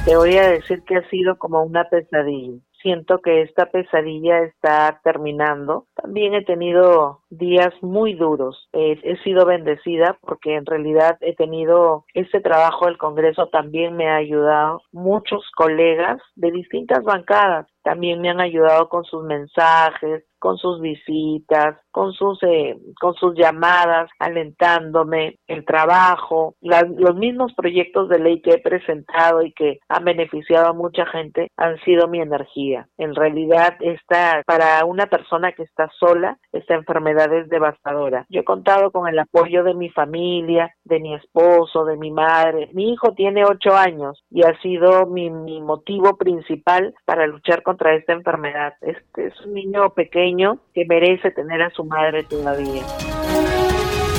Te 0.05 0.15
voy 0.15 0.37
a 0.37 0.47
decir 0.51 0.83
que 0.83 0.97
ha 0.97 1.09
sido 1.09 1.39
como 1.39 1.63
una 1.63 1.89
pesadilla. 1.89 2.61
Siento 2.83 3.21
que 3.23 3.41
esta 3.41 3.65
pesadilla 3.65 4.41
está 4.43 5.01
terminando 5.03 5.87
también 5.95 6.35
he 6.35 6.45
tenido 6.45 7.23
días 7.31 7.73
muy 7.83 8.15
duros. 8.15 8.69
he 8.73 9.17
sido 9.25 9.47
bendecida 9.47 10.19
porque 10.21 10.55
en 10.55 10.67
realidad 10.67 11.19
he 11.21 11.35
tenido 11.35 12.05
este 12.15 12.41
trabajo 12.41 12.87
del 12.87 12.99
Congreso 12.99 13.49
también 13.49 13.97
me 13.97 14.09
ha 14.09 14.17
ayudado. 14.17 14.83
Muchos 14.93 15.43
colegas 15.57 16.21
de 16.35 16.51
distintas 16.51 17.03
bancadas 17.05 17.67
también 17.87 18.21
me 18.21 18.31
han 18.31 18.41
ayudado 18.41 18.89
con 18.89 19.05
sus 19.05 19.23
mensajes, 19.23 20.25
con 20.41 20.59
sus 20.59 20.81
visitas, 20.81 21.77
con 21.93 22.13
sus 22.13 22.43
eh, 22.43 22.77
con 23.01 23.15
sus 23.15 23.35
llamadas, 23.37 24.11
alentándome 24.19 25.39
el 25.47 25.65
trabajo, 25.65 26.57
los 26.61 27.15
mismos 27.15 27.53
proyectos 27.55 28.09
de 28.09 28.19
ley 28.19 28.43
que 28.43 28.55
he 28.55 28.59
presentado 28.59 29.43
y 29.43 29.53
que 29.53 29.79
han 29.89 30.05
beneficiado 30.05 30.69
a 30.69 30.73
mucha 30.73 31.07
gente 31.07 31.53
han 31.57 31.79
sido 31.85 32.09
mi 32.09 32.21
energía. 32.21 32.89
En 32.99 33.15
realidad, 33.15 33.77
esta 33.81 34.43
para 34.47 34.85
una 34.85 35.07
persona 35.07 35.53
que 35.53 35.63
está 35.63 35.89
sola, 35.99 36.39
esta 36.53 36.75
enfermedad 36.75 37.26
devastadora. 37.29 38.27
Yo 38.29 38.41
he 38.41 38.45
contado 38.45 38.91
con 38.91 39.09
el 39.09 39.19
apoyo 39.19 39.65
de 39.65 39.75
mi 39.75 39.91
familia, 39.91 40.75
de 40.85 41.01
mi 41.01 41.15
esposo, 41.15 41.85
de 41.85 41.97
mi 41.97 42.11
madre. 42.11 42.71
Mi 42.73 42.93
hijo 42.93 43.13
tiene 43.13 43.45
ocho 43.45 43.77
años 43.77 44.23
y 44.31 44.43
ha 44.43 44.59
sido 44.61 45.07
mi, 45.07 45.31
mi 45.31 45.61
motivo 45.61 46.17
principal 46.17 46.95
para 47.05 47.27
luchar 47.27 47.63
contra 47.63 47.95
esta 47.95 48.13
enfermedad. 48.13 48.75
Este 48.81 49.27
es 49.27 49.41
un 49.45 49.55
niño 49.55 49.91
pequeño 49.91 50.59
que 50.75 50.85
merece 50.87 51.31
tener 51.31 51.63
a 51.63 51.71
su 51.71 51.85
madre 51.85 52.25
todavía. 52.25 52.83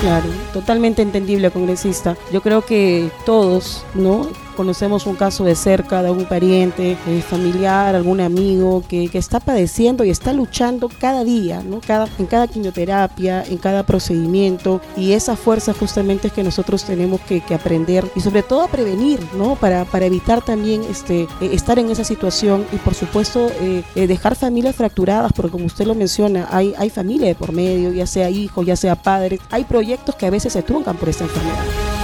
Claro, 0.02 0.28
totalmente 0.54 1.02
entendible, 1.02 1.50
congresista. 1.50 2.16
Yo 2.32 2.42
creo 2.42 2.62
que 2.62 3.10
todos, 3.26 3.86
¿no? 3.96 4.28
Conocemos 4.58 5.06
un 5.06 5.16
caso 5.16 5.46
de 5.46 5.56
cerca 5.56 6.02
de 6.02 6.10
algún 6.10 6.26
pariente, 6.26 6.98
eh, 7.08 7.22
familiar, 7.22 7.96
algún 7.96 8.20
amigo 8.20 8.84
que, 8.90 9.10
está 9.14 9.40
padeciendo 9.40 10.04
y 10.04 10.10
está 10.10 10.32
luchando 10.34 10.90
cada 11.00 11.24
día, 11.24 11.64
¿no? 11.64 11.80
Cada, 11.80 12.08
en 12.20 12.26
cada 12.28 12.48
quimioterapia, 12.48 13.44
en 13.44 13.58
cada 13.58 13.84
procedimiento 13.84 14.80
y 14.96 15.14
esa 15.14 15.36
fuerza 15.36 15.74
justamente 15.74 16.28
es 16.28 16.34
que 16.34 16.44
nosotros 16.44 16.84
tenemos 16.84 17.22
que, 17.22 17.42
aprender 17.54 18.06
y 18.16 18.20
sobre 18.20 18.44
todo 18.44 18.68
prevenir, 18.68 19.20
¿no? 19.36 19.56
Para, 19.56 19.86
para 19.86 20.06
evitar 20.06 20.44
también 20.44 20.84
este, 20.84 21.22
eh, 21.42 21.50
estar 21.54 21.80
en 21.80 21.90
esa 21.90 22.04
situación 22.04 22.66
y 22.72 22.78
por 22.78 22.94
supuesto 22.94 23.50
eh, 23.62 23.84
dejar 23.96 24.36
familias 24.36 24.76
fracturadas, 24.76 25.34
porque 25.34 25.52
como 25.52 25.66
usted 25.66 25.86
lo 25.86 25.96
menciona, 25.96 26.48
hay, 26.52 26.74
hay 26.78 26.90
familia 26.90 27.28
de 27.28 27.36
por 27.36 27.52
medio, 27.52 27.92
ya 27.92 28.08
sea 28.08 28.30
hijos, 28.30 28.66
ya 28.66 28.76
sea 28.76 28.96
padres, 28.96 29.40
hay 29.50 29.64
proyectos 29.64 30.16
que 30.16 30.26
a 30.26 30.30
veces 30.30 30.54
se 30.54 30.64
truncan 30.64 30.98
por 30.98 31.10
esta 31.10 31.24
enfermedad. 31.24 31.97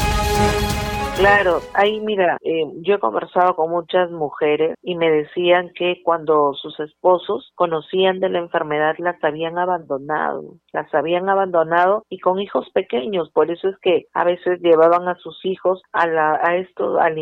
Claro, 1.15 1.67
ahí 1.74 2.01
mira, 2.01 2.38
eh, 2.41 2.63
yo 2.82 2.96
he 2.96 3.00
conversado 3.00 3.55
con 3.55 3.70
muchas 3.70 4.10
mujeres 4.10 4.75
y 4.82 4.96
me 4.96 5.12
decían 5.12 5.70
que 5.75 6.01
cuando 6.03 6.53
sus 6.55 6.79
esposos 6.79 7.51
conocían 7.53 8.20
de 8.20 8.29
la 8.29 8.39
enfermedad 8.39 8.96
las 8.98 9.24
habían 9.24 9.60
abandonado, 9.60 10.55
las 10.72 10.91
habían 10.91 11.29
abandonado 11.29 12.03
y 12.10 12.17
con 12.17 12.39
hijos 12.39 12.67
pequeños, 12.74 13.29
por 13.29 13.51
eso 13.51 13.70
es 13.70 13.77
que 13.77 14.08
a 14.13 14.24
veces 14.24 14.60
llevaban 14.62 15.08
a 15.08 15.15
sus 15.17 15.46
hijos 15.46 15.84
a, 15.91 16.08
la, 16.08 16.39
a 16.41 16.55
esto, 16.55 17.00
al 17.00 17.20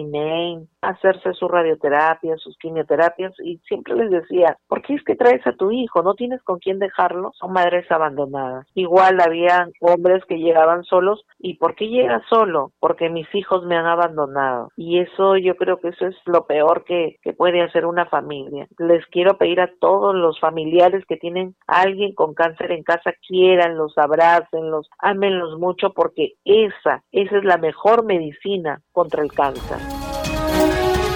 hacerse 0.81 1.33
su 1.33 1.47
radioterapia, 1.47 2.35
sus 2.37 2.57
quimioterapias 2.57 3.33
y 3.43 3.57
siempre 3.67 3.95
les 3.95 4.11
decía, 4.11 4.57
¿por 4.67 4.81
qué 4.81 4.95
es 4.95 5.03
que 5.03 5.15
traes 5.15 5.45
a 5.45 5.53
tu 5.53 5.71
hijo? 5.71 6.01
¿No 6.01 6.15
tienes 6.15 6.41
con 6.43 6.59
quién 6.59 6.79
dejarlo? 6.79 7.31
Son 7.35 7.53
madres 7.53 7.89
abandonadas. 7.91 8.67
Igual 8.73 9.19
había 9.21 9.69
hombres 9.79 10.23
que 10.25 10.39
llegaban 10.39 10.83
solos 10.83 11.25
y 11.39 11.55
¿por 11.55 11.75
qué 11.75 11.87
llega 11.87 12.21
solo? 12.29 12.71
Porque 12.79 13.09
mis 13.09 13.27
hijos 13.35 13.63
me 13.65 13.75
han 13.75 13.85
abandonado. 13.85 14.69
Y 14.75 14.99
eso 14.99 15.37
yo 15.37 15.55
creo 15.55 15.77
que 15.77 15.89
eso 15.89 16.07
es 16.07 16.15
lo 16.25 16.45
peor 16.45 16.83
que, 16.83 17.17
que 17.21 17.33
puede 17.33 17.61
hacer 17.61 17.85
una 17.85 18.05
familia. 18.05 18.67
Les 18.77 19.05
quiero 19.07 19.37
pedir 19.37 19.61
a 19.61 19.71
todos 19.79 20.15
los 20.15 20.39
familiares 20.39 21.05
que 21.07 21.17
tienen 21.17 21.55
a 21.67 21.81
alguien 21.81 22.13
con 22.13 22.33
cáncer 22.33 22.71
en 22.71 22.83
casa, 22.83 23.13
quiéranlos, 23.27 23.97
abrácenlos, 23.97 24.89
ámenlos 24.99 25.59
mucho 25.59 25.91
porque 25.93 26.33
esa, 26.43 27.03
esa 27.11 27.37
es 27.37 27.43
la 27.43 27.57
mejor 27.57 28.05
medicina 28.05 28.81
contra 28.91 29.23
el 29.23 29.31
cáncer. 29.31 30.00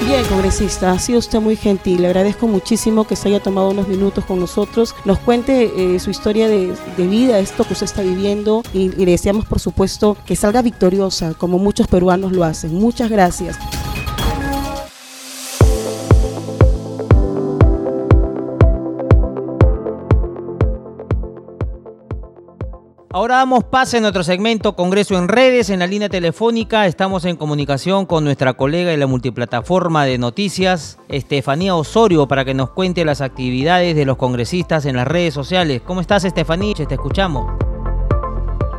Bien, 0.01 0.23
congresista, 0.25 0.91
ha 0.91 0.99
sido 0.99 1.19
usted 1.19 1.39
muy 1.39 1.55
gentil. 1.55 2.01
Le 2.01 2.07
agradezco 2.07 2.47
muchísimo 2.47 3.05
que 3.07 3.15
se 3.15 3.29
haya 3.29 3.39
tomado 3.41 3.69
unos 3.69 3.87
minutos 3.87 4.25
con 4.25 4.39
nosotros, 4.39 4.95
nos 5.05 5.19
cuente 5.19 5.95
eh, 5.95 5.99
su 5.99 6.09
historia 6.09 6.47
de, 6.47 6.75
vida, 6.97 7.39
esto 7.39 7.63
que 7.63 7.73
usted 7.73 7.85
está 7.85 8.01
viviendo 8.01 8.61
y, 8.73 8.91
y 9.01 9.05
le 9.05 9.11
deseamos, 9.11 9.45
por 9.45 9.59
supuesto, 9.59 10.15
que 10.25 10.35
salga 10.35 10.61
victoriosa, 10.61 11.33
como 11.33 11.57
muchos 11.57 11.87
peruanos 11.87 12.33
lo 12.33 12.43
hacen. 12.43 12.73
Muchas 12.75 13.09
gracias. 13.09 13.57
Ahora 23.25 23.37
damos 23.37 23.63
pase 23.63 23.97
en 23.97 24.03
nuestro 24.03 24.23
segmento 24.23 24.75
Congreso 24.75 25.17
en 25.17 25.27
redes. 25.27 25.71
En 25.71 25.79
la 25.79 25.87
línea 25.87 26.09
telefónica 26.09 26.85
estamos 26.85 27.25
en 27.25 27.37
comunicación 27.37 28.05
con 28.05 28.23
nuestra 28.23 28.53
colega 28.53 28.91
de 28.91 28.97
la 28.97 29.07
multiplataforma 29.07 30.05
de 30.05 30.19
noticias, 30.19 30.99
Estefanía 31.09 31.73
Osorio, 31.73 32.27
para 32.27 32.45
que 32.45 32.53
nos 32.53 32.69
cuente 32.69 33.03
las 33.03 33.21
actividades 33.21 33.95
de 33.95 34.05
los 34.05 34.17
congresistas 34.17 34.85
en 34.85 34.95
las 34.95 35.07
redes 35.07 35.33
sociales. 35.33 35.81
¿Cómo 35.83 36.01
estás, 36.01 36.23
Estefanía? 36.23 36.75
Te 36.75 36.93
escuchamos. 36.93 37.64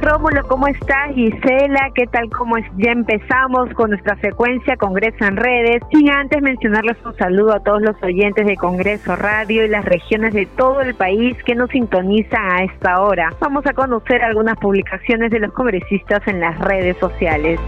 Rómulo, 0.07 0.47
¿cómo 0.47 0.69
estás? 0.69 1.13
Gisela, 1.17 1.91
¿qué 1.93 2.07
tal? 2.07 2.31
¿Cómo 2.31 2.57
es? 2.57 2.65
Ya 2.77 2.93
empezamos 2.93 3.69
con 3.75 3.91
nuestra 3.91 4.15
secuencia 4.21 4.77
Congreso 4.77 5.25
en 5.25 5.37
redes. 5.37 5.83
Sin 5.91 6.09
antes 6.09 6.41
mencionarles 6.43 6.97
un 7.05 7.17
saludo 7.17 7.57
a 7.57 7.59
todos 7.59 7.83
los 7.83 8.01
oyentes 8.05 8.47
de 8.47 8.57
Congreso 8.57 9.17
Radio 9.17 9.65
y 9.65 9.69
las 9.69 9.85
regiones 9.85 10.33
de 10.33 10.47
todo 10.47 10.81
el 10.81 10.95
país 10.95 11.37
que 11.43 11.57
nos 11.57 11.71
sintonizan 11.71 12.41
a 12.41 12.63
esta 12.63 13.01
hora. 13.03 13.35
Vamos 13.41 13.67
a 13.67 13.73
conocer 13.73 14.23
algunas 14.23 14.57
publicaciones 14.59 15.33
de 15.33 15.41
los 15.41 15.53
congresistas 15.53 16.23
en 16.29 16.39
las 16.39 16.57
redes 16.61 16.97
sociales. 16.99 17.59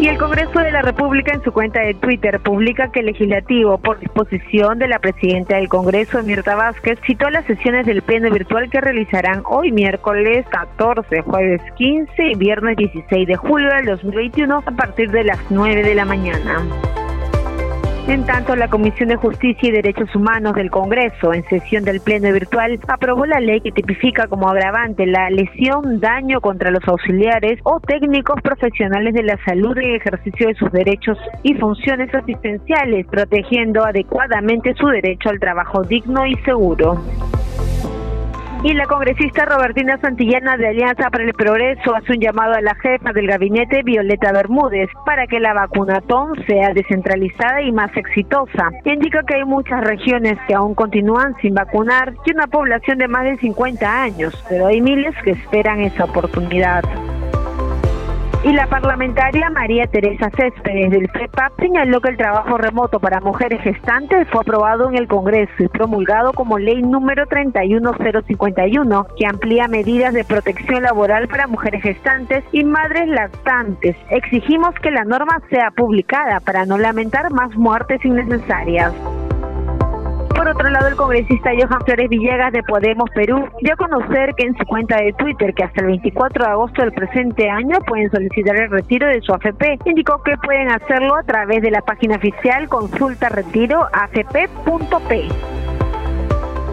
Y 0.00 0.06
el 0.06 0.16
Congreso 0.16 0.60
de 0.60 0.70
la 0.70 0.82
República 0.82 1.32
en 1.34 1.42
su 1.42 1.50
cuenta 1.50 1.80
de 1.80 1.94
Twitter 1.94 2.38
publica 2.38 2.92
que 2.92 3.00
el 3.00 3.06
legislativo, 3.06 3.78
por 3.78 3.98
disposición 3.98 4.78
de 4.78 4.86
la 4.86 5.00
presidenta 5.00 5.56
del 5.56 5.68
Congreso, 5.68 6.22
Mirta 6.22 6.54
Vázquez, 6.54 7.00
citó 7.04 7.28
las 7.30 7.44
sesiones 7.46 7.84
del 7.84 8.02
pleno 8.02 8.30
virtual 8.30 8.70
que 8.70 8.80
realizarán 8.80 9.42
hoy 9.44 9.72
miércoles 9.72 10.46
14, 10.50 11.22
jueves 11.22 11.60
15 11.76 12.12
y 12.22 12.34
viernes 12.36 12.76
16 12.76 13.26
de 13.26 13.36
julio 13.36 13.68
del 13.74 13.86
2021 13.86 14.62
a 14.64 14.70
partir 14.70 15.10
de 15.10 15.24
las 15.24 15.38
9 15.50 15.82
de 15.82 15.94
la 15.96 16.04
mañana. 16.04 16.62
En 18.08 18.24
tanto, 18.24 18.56
la 18.56 18.68
Comisión 18.68 19.10
de 19.10 19.16
Justicia 19.16 19.68
y 19.68 19.72
Derechos 19.72 20.16
Humanos 20.16 20.54
del 20.54 20.70
Congreso, 20.70 21.34
en 21.34 21.44
sesión 21.44 21.84
del 21.84 22.00
Pleno 22.00 22.32
virtual, 22.32 22.80
aprobó 22.88 23.26
la 23.26 23.38
ley 23.38 23.60
que 23.60 23.70
tipifica 23.70 24.26
como 24.28 24.48
agravante 24.48 25.04
la 25.04 25.28
lesión, 25.28 26.00
daño 26.00 26.40
contra 26.40 26.70
los 26.70 26.82
auxiliares 26.88 27.60
o 27.64 27.80
técnicos 27.80 28.40
profesionales 28.40 29.12
de 29.12 29.24
la 29.24 29.38
salud 29.44 29.76
en 29.76 29.96
ejercicio 29.96 30.48
de 30.48 30.54
sus 30.54 30.72
derechos 30.72 31.18
y 31.42 31.52
funciones 31.56 32.12
asistenciales, 32.14 33.06
protegiendo 33.08 33.84
adecuadamente 33.84 34.72
su 34.72 34.86
derecho 34.86 35.28
al 35.28 35.38
trabajo 35.38 35.82
digno 35.82 36.24
y 36.24 36.34
seguro. 36.46 36.98
Y 38.64 38.74
la 38.74 38.86
congresista 38.86 39.44
Robertina 39.44 39.98
Santillana 40.00 40.56
de 40.56 40.66
Alianza 40.66 41.10
para 41.10 41.22
el 41.22 41.32
Progreso 41.32 41.94
hace 41.94 42.14
un 42.14 42.18
llamado 42.18 42.54
a 42.54 42.60
la 42.60 42.74
jefa 42.74 43.12
del 43.12 43.28
gabinete, 43.28 43.84
Violeta 43.84 44.32
Bermúdez, 44.32 44.90
para 45.06 45.28
que 45.28 45.38
la 45.38 45.54
vacunatón 45.54 46.32
sea 46.44 46.74
descentralizada 46.74 47.62
y 47.62 47.70
más 47.70 47.96
exitosa. 47.96 48.70
Indica 48.84 49.22
que 49.22 49.36
hay 49.36 49.44
muchas 49.44 49.84
regiones 49.84 50.36
que 50.48 50.54
aún 50.54 50.74
continúan 50.74 51.36
sin 51.40 51.54
vacunar 51.54 52.14
y 52.26 52.32
una 52.32 52.48
población 52.48 52.98
de 52.98 53.06
más 53.06 53.24
de 53.24 53.36
50 53.38 54.02
años, 54.02 54.44
pero 54.48 54.66
hay 54.66 54.80
miles 54.80 55.14
que 55.22 55.30
esperan 55.30 55.80
esa 55.80 56.04
oportunidad. 56.04 56.82
Y 58.44 58.52
la 58.52 58.68
parlamentaria 58.68 59.50
María 59.50 59.88
Teresa 59.88 60.30
Céspedes 60.30 60.92
del 60.92 61.10
FEPAP 61.10 61.58
señaló 61.58 62.00
que 62.00 62.10
el 62.10 62.16
trabajo 62.16 62.56
remoto 62.56 63.00
para 63.00 63.20
mujeres 63.20 63.60
gestantes 63.62 64.28
fue 64.30 64.42
aprobado 64.42 64.88
en 64.88 64.96
el 64.96 65.08
Congreso 65.08 65.52
y 65.58 65.66
promulgado 65.66 66.32
como 66.32 66.56
ley 66.56 66.80
número 66.80 67.26
31051, 67.26 69.06
que 69.16 69.26
amplía 69.26 69.66
medidas 69.66 70.14
de 70.14 70.24
protección 70.24 70.84
laboral 70.84 71.26
para 71.26 71.48
mujeres 71.48 71.82
gestantes 71.82 72.44
y 72.52 72.62
madres 72.62 73.08
lactantes. 73.08 73.96
Exigimos 74.10 74.72
que 74.76 74.92
la 74.92 75.04
norma 75.04 75.40
sea 75.50 75.72
publicada 75.72 76.38
para 76.38 76.64
no 76.64 76.78
lamentar 76.78 77.32
más 77.32 77.56
muertes 77.56 78.04
innecesarias. 78.04 78.94
Otro 80.50 80.70
lado, 80.70 80.88
el 80.88 80.96
congresista 80.96 81.50
Johan 81.52 81.80
Flores 81.84 82.08
Villegas 82.08 82.52
de 82.52 82.62
Podemos 82.62 83.10
Perú 83.14 83.46
dio 83.60 83.74
a 83.74 83.76
conocer 83.76 84.34
que 84.34 84.46
en 84.46 84.56
su 84.56 84.64
cuenta 84.64 84.96
de 84.96 85.12
Twitter 85.12 85.52
que 85.52 85.62
hasta 85.62 85.82
el 85.82 85.88
24 85.88 86.42
de 86.42 86.50
agosto 86.50 86.82
del 86.82 86.92
presente 86.92 87.50
año 87.50 87.78
pueden 87.86 88.10
solicitar 88.10 88.56
el 88.56 88.70
retiro 88.70 89.06
de 89.08 89.20
su 89.20 89.34
AFP. 89.34 89.78
Indicó 89.84 90.22
que 90.22 90.38
pueden 90.38 90.70
hacerlo 90.70 91.16
a 91.16 91.22
través 91.22 91.60
de 91.60 91.70
la 91.70 91.82
página 91.82 92.16
oficial 92.16 92.66
consulta 92.68 93.28
retiro 93.28 93.88
afp.p. 93.92 95.57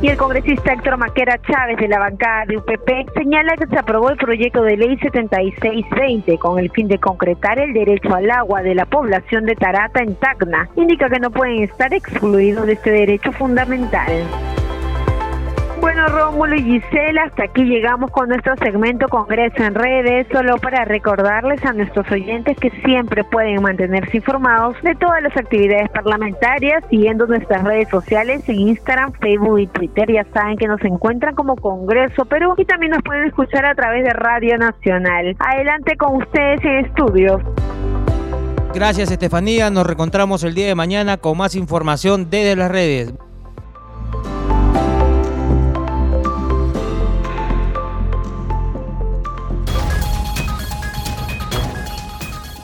Y 0.02 0.10
el 0.10 0.18
congresista 0.18 0.74
Héctor 0.74 0.98
Maquera 0.98 1.40
Chávez 1.42 1.78
de 1.78 1.88
la 1.88 2.00
bancada 2.00 2.46
de 2.46 2.58
UPP 2.58 3.14
señala 3.16 3.56
que 3.56 3.66
se 3.68 3.80
aprobó 3.80 4.10
el 4.10 4.18
proyecto 4.18 4.62
de 4.62 4.78
ley 4.78 4.98
7620 4.98 6.38
con 6.38 6.60
el 6.60 6.70
fin 6.72 6.88
de 6.88 7.00
concretar 7.00 7.60
el 7.60 7.74
derecho 7.74 8.14
al 8.14 8.30
agua 8.30 8.62
de 8.62 8.76
la 8.76 8.86
población 8.86 9.46
de 9.46 9.56
Tarata 9.56 10.02
en 10.02 10.16
Tacna. 10.16 10.70
Indica 10.76 11.10
que 11.10 11.20
no 11.20 11.32
pueden 11.32 11.64
estar 11.64 11.94
excluidos 11.94 12.68
de 12.68 12.74
este 12.74 12.92
derecho 12.92 13.32
fundamental. 13.32 14.12
Bueno, 15.86 16.08
Rómulo 16.08 16.56
y 16.56 16.64
Gisela, 16.64 17.26
hasta 17.26 17.44
aquí 17.44 17.64
llegamos 17.64 18.10
con 18.10 18.28
nuestro 18.30 18.56
segmento 18.56 19.08
Congreso 19.08 19.64
en 19.64 19.76
redes, 19.76 20.26
solo 20.32 20.58
para 20.58 20.84
recordarles 20.84 21.64
a 21.64 21.74
nuestros 21.74 22.10
oyentes 22.12 22.58
que 22.58 22.72
siempre 22.84 23.24
pueden 23.24 23.62
mantenerse 23.62 24.18
informados 24.18 24.76
de 24.82 24.96
todas 24.96 25.22
las 25.22 25.38
actividades 25.38 25.88
parlamentarias 25.92 26.84
siguiendo 26.90 27.28
nuestras 27.28 27.64
redes 27.64 27.88
sociales 27.90 28.42
en 28.50 28.62
Instagram, 28.62 29.14
Facebook 29.22 29.60
y 29.60 29.68
Twitter. 29.68 30.12
Ya 30.12 30.26
saben 30.34 30.58
que 30.58 30.66
nos 30.66 30.82
encuentran 30.84 31.36
como 31.36 31.56
Congreso 31.56 32.26
Perú 32.26 32.56
y 32.58 32.66
también 32.66 32.94
nos 32.94 33.04
pueden 33.04 33.26
escuchar 33.26 33.64
a 33.68 33.76
través 33.76 34.06
de 34.06 34.10
Radio 34.10 34.58
Nacional. 34.58 35.36
Adelante 35.38 35.98
con 35.98 36.16
ustedes 36.16 36.66
en 36.66 36.86
estudio. 36.86 37.40
Gracias 38.74 39.12
Estefanía, 39.12 39.70
nos 39.70 39.86
reencontramos 39.86 40.44
el 40.46 40.56
día 40.56 40.66
de 40.66 40.74
mañana 40.74 41.18
con 41.18 41.38
más 41.38 41.54
información 41.54 42.32
desde 42.32 42.56
las 42.56 42.72
redes. 42.72 43.14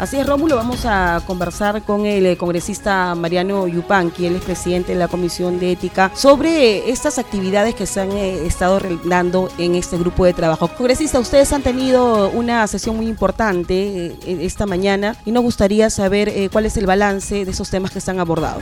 Así 0.01 0.17
es, 0.17 0.25
Rómulo, 0.25 0.55
vamos 0.55 0.87
a 0.87 1.21
conversar 1.27 1.83
con 1.83 2.07
el 2.07 2.25
eh, 2.25 2.35
congresista 2.35 3.13
Mariano 3.13 3.67
Yupanqui, 3.67 4.25
él 4.25 4.35
es 4.35 4.41
presidente 4.41 4.93
de 4.93 4.97
la 4.97 5.07
Comisión 5.07 5.59
de 5.59 5.73
Ética, 5.73 6.11
sobre 6.15 6.89
estas 6.89 7.19
actividades 7.19 7.75
que 7.75 7.85
se 7.85 8.01
han 8.01 8.11
eh, 8.13 8.47
estado 8.47 8.79
realizando 8.79 9.49
en 9.59 9.75
este 9.75 9.99
grupo 9.99 10.25
de 10.25 10.33
trabajo. 10.33 10.69
Congresista, 10.69 11.19
ustedes 11.19 11.53
han 11.53 11.61
tenido 11.61 12.31
una 12.31 12.65
sesión 12.65 12.97
muy 12.97 13.07
importante 13.07 14.07
eh, 14.07 14.17
esta 14.41 14.65
mañana 14.65 15.15
y 15.23 15.31
nos 15.31 15.43
gustaría 15.43 15.87
saber 15.91 16.49
cuál 16.51 16.65
es 16.65 16.77
el 16.77 16.87
balance 16.87 17.45
de 17.45 17.51
esos 17.51 17.69
temas 17.69 17.91
que 17.91 18.01
se 18.01 18.09
han 18.09 18.19
abordado. 18.19 18.59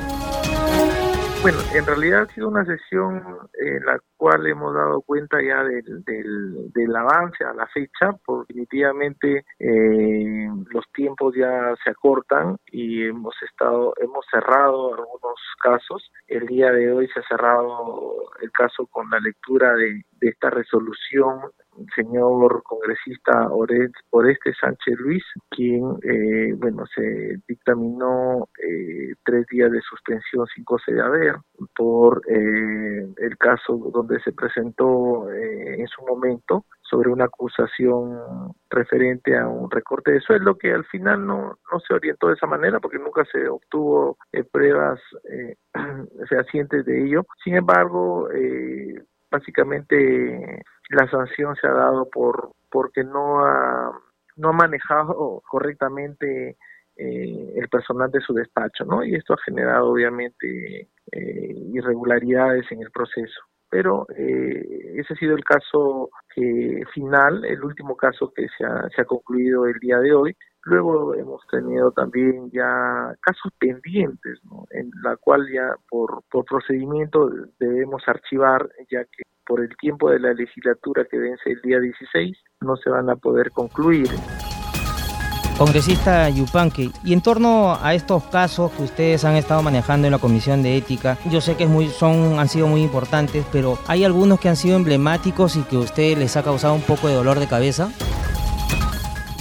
Bueno, 1.41 1.59
en 1.73 1.85
realidad 1.85 2.23
ha 2.23 2.33
sido 2.33 2.49
una 2.49 2.65
sesión 2.65 3.23
en 3.53 3.85
la 3.85 3.97
cual 4.17 4.45
hemos 4.45 4.73
dado 4.75 5.01
cuenta 5.01 5.41
ya 5.41 5.63
del, 5.63 6.03
del, 6.03 6.95
avance 6.97 7.45
a 7.45 7.53
la 7.53 7.65
fecha, 7.67 8.11
porque 8.25 8.53
definitivamente 8.53 9.45
eh, 9.57 10.49
los 10.69 10.83
tiempos 10.93 11.33
ya 11.37 11.73
se 11.81 11.91
acortan 11.91 12.57
y 12.65 13.05
hemos 13.05 13.33
estado, 13.49 13.93
hemos 14.01 14.25
cerrado 14.29 14.95
algunos 14.95 15.39
casos. 15.63 16.11
El 16.27 16.45
día 16.45 16.71
de 16.71 16.91
hoy 16.91 17.07
se 17.07 17.21
ha 17.21 17.27
cerrado 17.29 18.15
el 18.41 18.51
caso 18.51 18.85
con 18.87 19.09
la 19.09 19.19
lectura 19.21 19.73
de, 19.75 20.03
de 20.19 20.27
esta 20.27 20.49
resolución 20.49 21.39
señor 21.95 22.63
congresista 22.63 23.49
Oreste 23.51 24.53
Sánchez 24.59 24.97
Luis, 24.99 25.23
quien, 25.49 25.97
eh, 26.03 26.53
bueno, 26.57 26.85
se 26.93 27.37
dictaminó 27.47 28.47
eh, 28.61 29.13
tres 29.23 29.45
días 29.47 29.71
de 29.71 29.81
suspensión 29.81 30.45
sin 30.53 30.63
goce 30.63 30.93
de 30.93 31.01
haber 31.01 31.35
por 31.75 32.21
eh, 32.27 33.07
el 33.17 33.37
caso 33.37 33.77
donde 33.93 34.19
se 34.21 34.31
presentó 34.31 35.29
en 35.31 35.87
su 35.87 36.01
momento 36.05 36.65
sobre 36.81 37.09
una 37.09 37.25
acusación 37.25 38.53
referente 38.69 39.37
a 39.37 39.47
un 39.47 39.69
recorte 39.69 40.11
de 40.11 40.21
sueldo 40.21 40.57
que 40.57 40.73
al 40.73 40.85
final 40.85 41.25
no, 41.25 41.59
no 41.71 41.79
se 41.79 41.93
orientó 41.93 42.27
de 42.27 42.33
esa 42.33 42.47
manera 42.47 42.79
porque 42.79 42.97
nunca 42.97 43.23
se 43.31 43.47
obtuvo 43.47 44.17
pruebas 44.51 44.99
fehacientes 46.29 46.85
de 46.85 47.05
ello. 47.05 47.25
Sin 47.43 47.55
embargo, 47.55 48.27
básicamente 49.29 50.63
la 50.89 51.09
sanción 51.09 51.55
se 51.55 51.67
ha 51.67 51.71
dado 51.71 52.09
por 52.09 52.51
porque 52.69 53.03
no 53.03 53.45
ha 53.45 53.91
no 54.37 54.49
ha 54.49 54.53
manejado 54.53 55.41
correctamente 55.47 56.57
eh, 56.95 57.53
el 57.55 57.69
personal 57.69 58.11
de 58.11 58.21
su 58.21 58.33
despacho, 58.33 58.85
¿no? 58.85 59.03
Y 59.03 59.15
esto 59.15 59.33
ha 59.33 59.37
generado 59.45 59.91
obviamente 59.91 60.89
eh, 61.11 61.53
irregularidades 61.73 62.65
en 62.71 62.81
el 62.81 62.91
proceso. 62.91 63.41
Pero 63.69 64.07
eh, 64.17 64.95
ese 64.95 65.13
ha 65.13 65.17
sido 65.17 65.35
el 65.35 65.43
caso 65.43 66.09
que, 66.33 66.83
final, 66.93 67.45
el 67.45 67.63
último 67.63 67.95
caso 67.95 68.33
que 68.35 68.47
se 68.57 68.65
ha, 68.65 68.89
se 68.95 69.01
ha 69.01 69.05
concluido 69.05 69.65
el 69.65 69.79
día 69.79 69.99
de 69.99 70.13
hoy. 70.13 70.35
Luego 70.63 71.15
hemos 71.15 71.41
tenido 71.47 71.91
también 71.91 72.49
ya 72.51 73.15
casos 73.21 73.51
pendientes, 73.59 74.39
en 74.71 74.91
la 75.03 75.15
cual 75.17 75.47
ya 75.53 75.75
por, 75.89 76.23
por 76.29 76.45
procedimiento 76.45 77.29
debemos 77.59 78.03
archivar, 78.07 78.69
ya 78.91 79.03
que 79.05 79.23
por 79.45 79.61
el 79.61 79.75
tiempo 79.77 80.11
de 80.11 80.19
la 80.19 80.33
legislatura 80.33 81.05
que 81.09 81.17
vence 81.17 81.51
el 81.51 81.61
día 81.61 81.79
16 81.79 82.37
no 82.61 82.75
se 82.77 82.89
van 82.89 83.09
a 83.09 83.15
poder 83.15 83.51
concluir. 83.51 84.09
Congresista 85.59 86.29
Yupanqui, 86.29 86.93
y 87.03 87.11
en 87.11 87.21
torno 87.21 87.77
a 87.81 87.93
estos 87.93 88.23
casos 88.25 88.71
que 88.71 88.83
ustedes 88.83 89.25
han 89.25 89.35
estado 89.35 89.61
manejando 89.61 90.07
en 90.07 90.11
la 90.11 90.17
Comisión 90.17 90.63
de 90.63 90.77
Ética, 90.77 91.17
yo 91.29 91.41
sé 91.41 91.57
que 91.57 91.67
son, 91.89 92.39
han 92.39 92.47
sido 92.47 92.67
muy 92.67 92.81
importantes, 92.81 93.45
pero 93.51 93.77
¿hay 93.87 94.05
algunos 94.05 94.39
que 94.39 94.47
han 94.47 94.55
sido 94.55 94.77
emblemáticos 94.77 95.57
y 95.57 95.63
que 95.63 95.75
a 95.75 95.79
ustedes 95.79 96.17
les 96.17 96.37
ha 96.37 96.43
causado 96.43 96.75
un 96.75 96.81
poco 96.81 97.09
de 97.09 97.15
dolor 97.15 97.39
de 97.39 97.47
cabeza? 97.47 97.91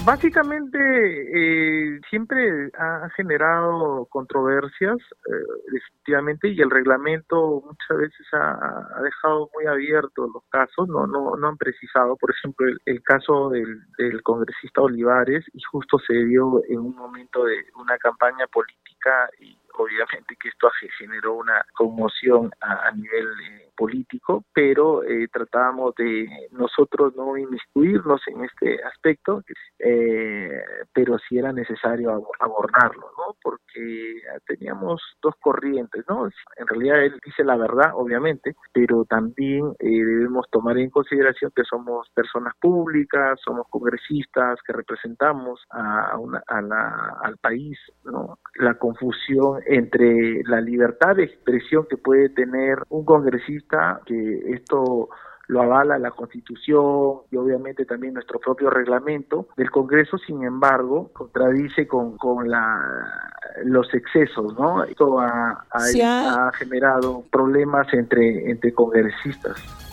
Básicamente 0.08 0.78
eh, 0.78 2.00
siempre 2.08 2.70
ha 2.78 3.10
generado 3.14 4.06
controversias, 4.06 4.96
eh, 4.96 5.44
definitivamente, 5.70 6.48
y 6.48 6.58
el 6.62 6.70
reglamento 6.70 7.62
muchas 7.62 7.98
veces 7.98 8.26
ha, 8.32 9.02
dejado 9.02 9.50
muy 9.54 9.66
abiertos 9.66 10.30
los 10.32 10.42
casos, 10.48 10.88
no 10.88 11.06
no 11.06 11.36
no 11.36 11.48
han 11.48 11.58
precisado, 11.58 12.16
por 12.16 12.30
ejemplo, 12.30 12.66
el, 12.86 13.02
caso 13.02 13.50
del, 13.50 13.82
del, 13.98 14.22
congresista 14.22 14.80
Olivares, 14.80 15.44
y 15.52 15.60
justo 15.70 15.98
se 15.98 16.14
dio 16.24 16.62
en 16.70 16.78
un 16.78 16.96
momento 16.96 17.44
de 17.44 17.66
una 17.76 17.98
campaña 17.98 18.46
política 18.46 19.28
y 19.40 19.58
obviamente 19.74 20.36
que 20.40 20.48
esto 20.48 20.70
generó 20.98 21.34
una 21.34 21.64
conmoción 21.74 22.50
a, 22.62 22.90
nivel 22.92 23.28
eh, 23.44 23.67
político, 23.78 24.44
pero 24.52 25.04
eh, 25.04 25.28
tratábamos 25.32 25.94
de 25.94 26.28
nosotros 26.50 27.14
no 27.16 27.36
inmiscuirnos 27.36 28.20
en 28.26 28.44
este 28.44 28.82
aspecto, 28.82 29.44
eh, 29.78 30.50
pero 30.92 31.16
sí 31.18 31.38
era 31.38 31.52
necesario 31.52 32.26
abordarlo, 32.40 33.06
¿no? 33.16 33.36
Porque 33.40 34.20
teníamos 34.46 35.00
dos 35.22 35.34
corrientes, 35.40 36.04
¿no? 36.08 36.26
En 36.56 36.66
realidad 36.66 37.04
él 37.04 37.20
dice 37.24 37.44
la 37.44 37.56
verdad, 37.56 37.92
obviamente, 37.94 38.56
pero 38.72 39.04
también 39.04 39.72
debemos 39.78 40.46
tomar 40.50 40.76
en 40.78 40.90
consideración 40.90 41.52
que 41.54 41.62
somos 41.62 42.08
personas 42.10 42.54
públicas, 42.60 43.38
somos 43.44 43.66
congresistas, 43.70 44.58
que 44.66 44.72
representamos 44.72 45.64
a, 45.70 46.18
una, 46.18 46.42
a 46.48 46.60
la, 46.60 47.18
al 47.22 47.36
país, 47.36 47.78
¿no? 48.04 48.38
La 48.56 48.74
confusión 48.74 49.60
entre 49.66 50.42
la 50.44 50.60
libertad 50.60 51.16
de 51.16 51.24
expresión 51.24 51.86
que 51.88 51.96
puede 51.96 52.30
tener 52.30 52.78
un 52.88 53.04
congresista, 53.04 53.67
que 54.04 54.52
esto 54.54 55.09
lo 55.48 55.62
avala 55.62 55.98
la 55.98 56.11
Constitución 56.11 57.22
y 57.31 57.37
obviamente 57.37 57.87
también 57.87 58.14
nuestro 58.14 58.38
propio 58.38 58.68
reglamento 58.68 59.48
del 59.57 59.70
Congreso, 59.70 60.18
sin 60.18 60.44
embargo, 60.44 61.11
contradice 61.12 61.88
con, 61.88 62.18
con 62.18 62.50
la, 62.50 63.33
los 63.64 63.92
excesos, 63.94 64.54
¿no? 64.59 64.85
Esto 64.85 65.18
ha, 65.18 65.64
ha, 65.70 66.48
ha 66.48 66.52
generado 66.52 67.24
problemas 67.31 67.92
entre, 67.94 68.50
entre 68.50 68.74
congresistas. 68.74 69.88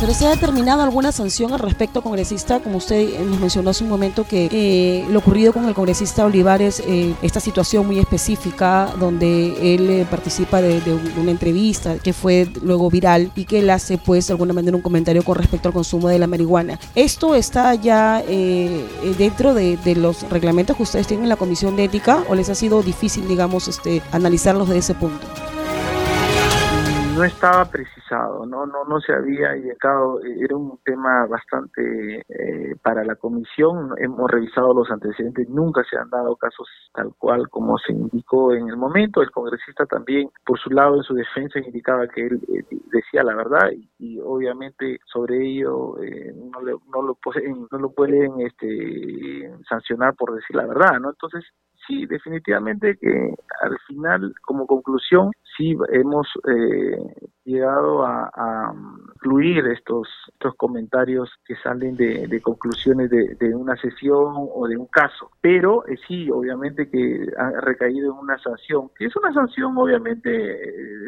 ¿Pero 0.00 0.14
se 0.14 0.26
ha 0.26 0.30
determinado 0.30 0.80
alguna 0.82 1.12
sanción 1.12 1.52
al 1.52 1.58
respecto, 1.58 2.00
congresista? 2.00 2.60
Como 2.60 2.78
usted 2.78 3.20
nos 3.20 3.38
mencionó 3.38 3.68
hace 3.68 3.84
un 3.84 3.90
momento 3.90 4.24
que 4.26 4.48
eh, 4.50 5.04
lo 5.10 5.18
ocurrido 5.18 5.52
con 5.52 5.66
el 5.68 5.74
congresista 5.74 6.24
Olivares, 6.24 6.82
eh, 6.86 7.14
esta 7.20 7.38
situación 7.38 7.86
muy 7.86 7.98
específica 7.98 8.94
donde 8.98 9.74
él 9.74 9.90
eh, 9.90 10.06
participa 10.10 10.62
de, 10.62 10.80
una 11.20 11.30
entrevista 11.30 11.98
que 11.98 12.14
fue 12.14 12.48
luego 12.62 12.88
viral 12.88 13.30
y 13.34 13.44
que 13.44 13.58
él 13.58 13.68
hace 13.68 13.98
pues 13.98 14.28
de 14.28 14.32
alguna 14.32 14.54
manera 14.54 14.74
un 14.74 14.82
comentario 14.82 15.22
con 15.22 15.36
respecto 15.36 15.68
al 15.68 15.74
consumo 15.74 16.08
de 16.08 16.18
la 16.18 16.26
marihuana. 16.26 16.80
¿Esto 16.94 17.34
está 17.34 17.74
ya 17.74 18.24
dentro 19.18 19.52
de, 19.52 19.78
los 19.96 20.22
reglamentos 20.30 20.78
que 20.78 20.82
ustedes 20.82 21.08
tienen 21.08 21.24
en 21.24 21.28
la 21.28 21.36
Comisión 21.36 21.76
de 21.76 21.84
Ética 21.84 22.24
o 22.26 22.34
les 22.34 22.48
ha 22.48 22.54
sido 22.54 22.82
difícil, 22.82 23.28
digamos, 23.28 23.68
este, 23.68 24.00
analizarlos 24.12 24.70
de 24.70 24.78
ese 24.78 24.94
punto? 24.94 25.26
No 27.14 27.24
estaba 27.24 27.64
precisado, 27.64 28.46
no 28.46 28.66
no 28.66 28.84
no 28.84 29.00
se 29.00 29.12
había 29.12 29.54
llegado, 29.54 30.20
era 30.22 30.56
un 30.56 30.78
tema 30.84 31.26
bastante 31.26 32.20
eh, 32.28 32.76
para 32.82 33.04
la 33.04 33.16
comisión, 33.16 33.94
hemos 33.98 34.30
revisado 34.30 34.72
los 34.72 34.90
antecedentes, 34.90 35.48
nunca 35.48 35.82
se 35.88 35.96
han 35.96 36.08
dado 36.10 36.36
casos 36.36 36.68
tal 36.92 37.12
cual 37.18 37.48
como 37.48 37.78
se 37.78 37.92
indicó 37.92 38.52
en 38.52 38.68
el 38.68 38.76
momento, 38.76 39.22
el 39.22 39.30
congresista 39.30 39.86
también 39.86 40.30
por 40.44 40.58
su 40.58 40.70
lado 40.70 40.96
en 40.96 41.02
su 41.02 41.14
defensa 41.14 41.58
indicaba 41.58 42.06
que 42.08 42.26
él 42.26 42.40
eh, 42.48 42.64
decía 42.92 43.22
la 43.22 43.34
verdad 43.34 43.70
y, 43.98 44.20
obviamente 44.20 44.98
sobre 45.12 45.36
ello 45.36 46.00
eh, 46.02 46.32
no, 46.34 46.60
no 46.60 47.02
lo 47.02 47.18
no 47.70 47.78
lo 47.78 47.92
pueden 47.92 48.40
este 48.40 49.50
sancionar 49.68 50.14
por 50.14 50.34
decir 50.34 50.56
la 50.56 50.66
verdad, 50.66 51.00
¿no? 51.00 51.10
Entonces 51.10 51.44
sí, 51.86 52.06
definitivamente 52.06 52.96
que 52.96 53.34
al 53.62 53.78
final, 53.86 54.34
como 54.42 54.66
conclusión, 54.66 55.30
sí 55.56 55.76
hemos 55.92 56.26
eh, 56.48 57.28
llegado 57.44 58.04
a, 58.04 58.72
incluir 59.16 59.66
estos, 59.66 60.08
estos 60.32 60.54
comentarios 60.56 61.30
que 61.44 61.54
salen 61.56 61.94
de, 61.96 62.40
conclusiones 62.42 63.10
de, 63.10 63.54
una 63.54 63.76
sesión 63.76 64.34
o 64.36 64.66
de 64.66 64.76
un 64.76 64.86
caso. 64.86 65.30
Pero 65.40 65.86
eh, 65.86 65.98
sí, 66.08 66.30
obviamente 66.30 66.88
que 66.88 67.26
ha 67.36 67.60
recaído 67.60 68.12
en 68.12 68.18
una 68.18 68.38
sanción, 68.38 68.90
que 68.96 69.06
es 69.06 69.16
una 69.16 69.32
sanción 69.32 69.76
obviamente 69.76 70.30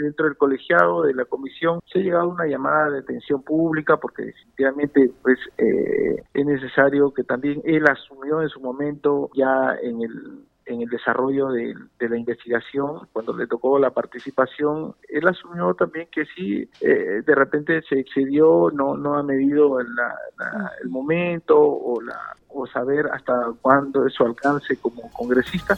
dentro 0.03 0.27
del 0.27 0.37
colegiado 0.37 1.03
de 1.03 1.15
la 1.15 1.25
comisión, 1.25 1.81
se 1.91 2.01
ha 2.01 2.03
llegado 2.03 2.25
a 2.25 2.35
una 2.35 2.47
llamada 2.47 2.91
de 2.91 2.99
atención 2.99 3.43
pública 3.43 3.97
porque 3.97 4.25
definitivamente 4.25 5.11
pues 5.23 5.39
eh, 5.57 6.23
es 6.35 6.47
necesario 6.47 7.13
que 7.15 7.25
también 7.25 7.63
él 7.65 7.85
asumió 7.89 8.43
en 8.43 8.49
su 8.49 8.61
momento 8.61 9.31
ya 9.35 9.77
en 9.83 10.03
el 10.03 10.45
en 10.67 10.83
el 10.83 10.89
desarrollo 10.89 11.49
de, 11.49 11.75
la 11.99 12.17
investigación, 12.17 13.09
cuando 13.13 13.37
le 13.37 13.47
tocó 13.47 13.79
la 13.79 13.91
participación, 13.91 14.95
él 15.09 15.27
asumió 15.27 15.75
también 15.75 16.09
que 16.11 16.25
sí, 16.27 16.69
eh, 16.81 17.23
de 17.25 17.35
repente 17.35 17.83
se 17.83 18.01
excedió, 18.01 18.71
no, 18.73 18.97
no 18.97 19.15
ha 19.15 19.23
medido 19.23 19.81
el 19.81 20.89
momento 20.89 21.59
o, 21.59 22.01
la, 22.01 22.37
o 22.49 22.67
saber 22.67 23.07
hasta 23.13 23.35
cuándo 23.61 24.07
es 24.07 24.15
su 24.15 24.25
alcance 24.25 24.77
como 24.77 25.11
congresista. 25.11 25.77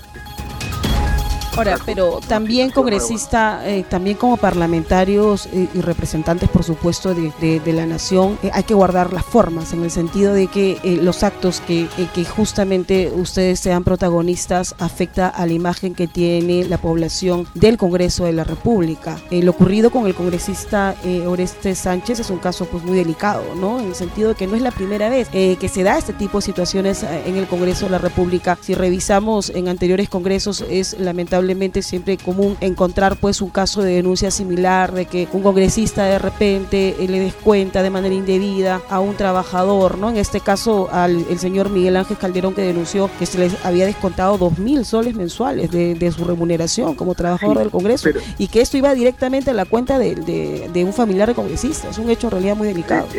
Ahora, 1.56 1.78
pero 1.86 2.18
también 2.26 2.70
congresista, 2.70 3.62
eh, 3.64 3.84
también 3.88 4.16
como 4.16 4.36
parlamentarios 4.36 5.46
eh, 5.46 5.68
y 5.72 5.80
representantes, 5.82 6.48
por 6.48 6.64
supuesto, 6.64 7.14
de, 7.14 7.62
la 7.66 7.86
nación, 7.86 8.38
eh, 8.42 8.50
hay 8.52 8.64
que 8.64 8.74
guardar 8.74 9.12
las 9.12 9.24
formas, 9.24 9.72
en 9.72 9.84
el 9.84 9.90
sentido 9.90 10.34
de 10.34 10.48
que 10.48 10.98
los 11.02 11.22
actos 11.22 11.60
que, 11.60 11.88
que 12.12 12.24
justamente 12.24 13.12
ustedes 13.14 13.60
sean 13.60 13.84
protagonistas 13.84 14.74
afecta 14.78 15.28
a 15.28 15.46
la 15.46 15.52
imagen 15.52 15.94
que 15.94 16.08
tiene 16.08 16.64
la 16.64 16.78
población 16.78 17.46
del 17.54 17.76
Congreso 17.76 18.24
de 18.24 18.32
la 18.32 18.44
República. 18.44 19.18
lo 19.30 19.50
ocurrido 19.52 19.90
con 19.90 20.06
el 20.06 20.14
congresista 20.14 20.96
Oreste 21.26 21.74
Sánchez 21.74 22.20
es 22.20 22.30
un 22.30 22.38
caso 22.38 22.66
pues 22.66 22.82
muy 22.82 22.96
delicado, 22.96 23.42
¿no? 23.56 23.78
En 23.78 23.86
el 23.86 23.94
sentido 23.94 24.30
de 24.30 24.34
que 24.34 24.46
no 24.46 24.56
es 24.56 24.62
la 24.62 24.72
primera 24.72 25.08
vez 25.08 25.28
que 25.28 25.70
se 25.72 25.84
da 25.84 25.98
este 25.98 26.12
tipo 26.12 26.38
de 26.38 26.42
situaciones 26.42 27.04
en 27.04 27.36
el 27.36 27.46
Congreso 27.46 27.86
de 27.86 27.92
la 27.92 27.98
República. 27.98 28.58
Si 28.60 28.74
revisamos 28.74 29.50
en 29.50 29.68
anteriores 29.68 30.08
congresos 30.08 30.64
es 30.68 30.98
lamentable 30.98 31.43
lamentablemente 31.44 31.82
siempre 31.82 32.16
común 32.16 32.56
encontrar 32.60 33.16
pues 33.16 33.40
un 33.40 33.50
caso 33.50 33.82
de 33.82 33.94
denuncia 33.94 34.30
similar 34.30 34.92
de 34.92 35.06
que 35.06 35.28
un 35.32 35.42
congresista 35.42 36.04
de 36.04 36.18
repente 36.18 36.96
eh, 36.98 37.08
le 37.08 37.20
descuenta 37.20 37.82
de 37.82 37.90
manera 37.90 38.14
indebida 38.14 38.80
a 38.88 39.00
un 39.00 39.14
trabajador, 39.16 39.98
¿no? 39.98 40.10
En 40.10 40.16
este 40.16 40.40
caso 40.40 40.88
al 40.90 41.24
el 41.30 41.38
señor 41.38 41.70
Miguel 41.70 41.96
Ángel 41.96 42.16
Calderón 42.16 42.54
que 42.54 42.62
denunció 42.62 43.10
que 43.18 43.26
se 43.26 43.38
les 43.38 43.64
había 43.64 43.86
descontado 43.86 44.38
dos 44.38 44.58
mil 44.58 44.84
soles 44.84 45.14
mensuales 45.14 45.70
de, 45.70 46.12
su 46.14 46.24
remuneración 46.24 46.94
como 46.94 47.14
trabajador 47.14 47.58
del 47.58 47.70
Congreso 47.70 48.10
y 48.38 48.48
que 48.48 48.60
esto 48.60 48.76
iba 48.76 48.94
directamente 48.94 49.50
a 49.50 49.54
la 49.54 49.64
cuenta 49.64 49.98
de, 49.98 50.14
de, 50.14 50.84
un 50.84 50.92
familiar 50.92 51.28
de 51.28 51.34
congresista. 51.34 51.88
Es 51.88 51.98
un 51.98 52.10
hecho 52.10 52.26
en 52.28 52.32
realidad 52.32 52.56
muy 52.56 52.68
delicado. 52.68 53.06
Sí, 53.10 53.18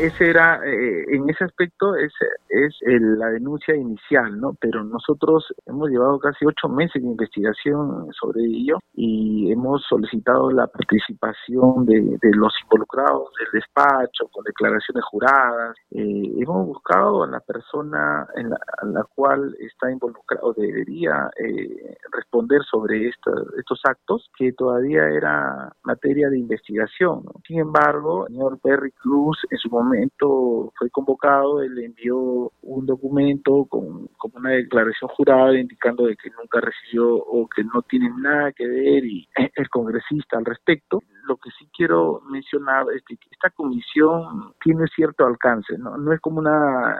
ese 0.00 0.30
era, 0.30 0.60
eh, 0.64 1.04
en 1.08 1.28
ese 1.28 1.44
aspecto 1.44 1.94
es, 1.96 2.12
es 2.48 2.74
la 2.82 3.28
denuncia 3.30 3.74
inicial, 3.74 4.40
¿no? 4.40 4.54
Pero 4.60 4.84
nosotros 4.84 5.52
hemos 5.66 5.90
llevado 5.90 6.18
casi 6.18 6.44
ocho 6.44 6.68
meses 6.68 7.02
de 7.02 7.08
investigación 7.08 8.08
sobre 8.12 8.44
ello 8.44 8.78
y 8.94 9.50
hemos 9.50 9.82
solicitado 9.88 10.50
la 10.50 10.66
participación 10.66 11.86
de, 11.86 12.18
los 12.34 12.52
involucrados 12.62 13.30
del 13.38 13.60
despacho 13.60 14.28
con 14.32 14.44
declaraciones 14.44 15.04
juradas. 15.10 15.76
Eh, 15.90 16.32
hemos 16.38 16.66
buscado 16.66 17.24
a 17.24 17.26
la 17.26 17.40
persona 17.40 18.26
en 18.36 18.50
la, 18.50 19.04
cual 19.14 19.54
está 19.60 19.90
involucrado, 19.90 20.52
debería 20.54 21.30
eh, 21.38 21.96
responder 22.12 22.62
sobre 22.64 23.08
estos 23.08 23.80
actos, 23.84 24.30
que 24.36 24.52
todavía 24.52 25.08
era 25.08 25.72
materia 25.82 26.28
de 26.28 26.38
investigación. 26.38 27.24
Sin 27.46 27.60
embargo, 27.60 28.26
el 28.26 28.34
señor 28.34 28.58
Perry 28.60 28.92
Cruz 28.92 29.38
en 29.50 29.58
su 29.58 29.68
momento 29.74 30.72
fue 30.76 30.90
convocado, 30.90 31.62
él 31.62 31.78
envió 31.78 32.52
un 32.62 32.86
documento 32.86 33.66
con, 33.66 34.08
una 34.32 34.50
declaración 34.50 35.10
jurada 35.10 35.58
indicando 35.58 36.06
de 36.06 36.16
que 36.16 36.30
nunca 36.30 36.60
recibió 36.60 37.14
o 37.14 37.48
que 37.48 37.62
no 37.64 37.82
tiene 37.82 38.10
nada 38.18 38.52
que 38.52 38.66
ver 38.66 39.04
y 39.04 39.28
el 39.54 39.68
congresista 39.68 40.38
al 40.38 40.44
respecto. 40.44 41.00
Lo 41.26 41.36
que 41.36 41.50
sí 41.58 41.68
quiero 41.74 42.20
mencionar 42.28 42.86
es 42.94 43.02
que 43.04 43.16
esta 43.30 43.50
comisión 43.50 44.52
tiene 44.62 44.86
cierto 44.94 45.26
alcance, 45.26 45.78
no, 45.78 45.96
no 45.96 46.12
es 46.12 46.20
como 46.20 46.40
una, 46.40 46.96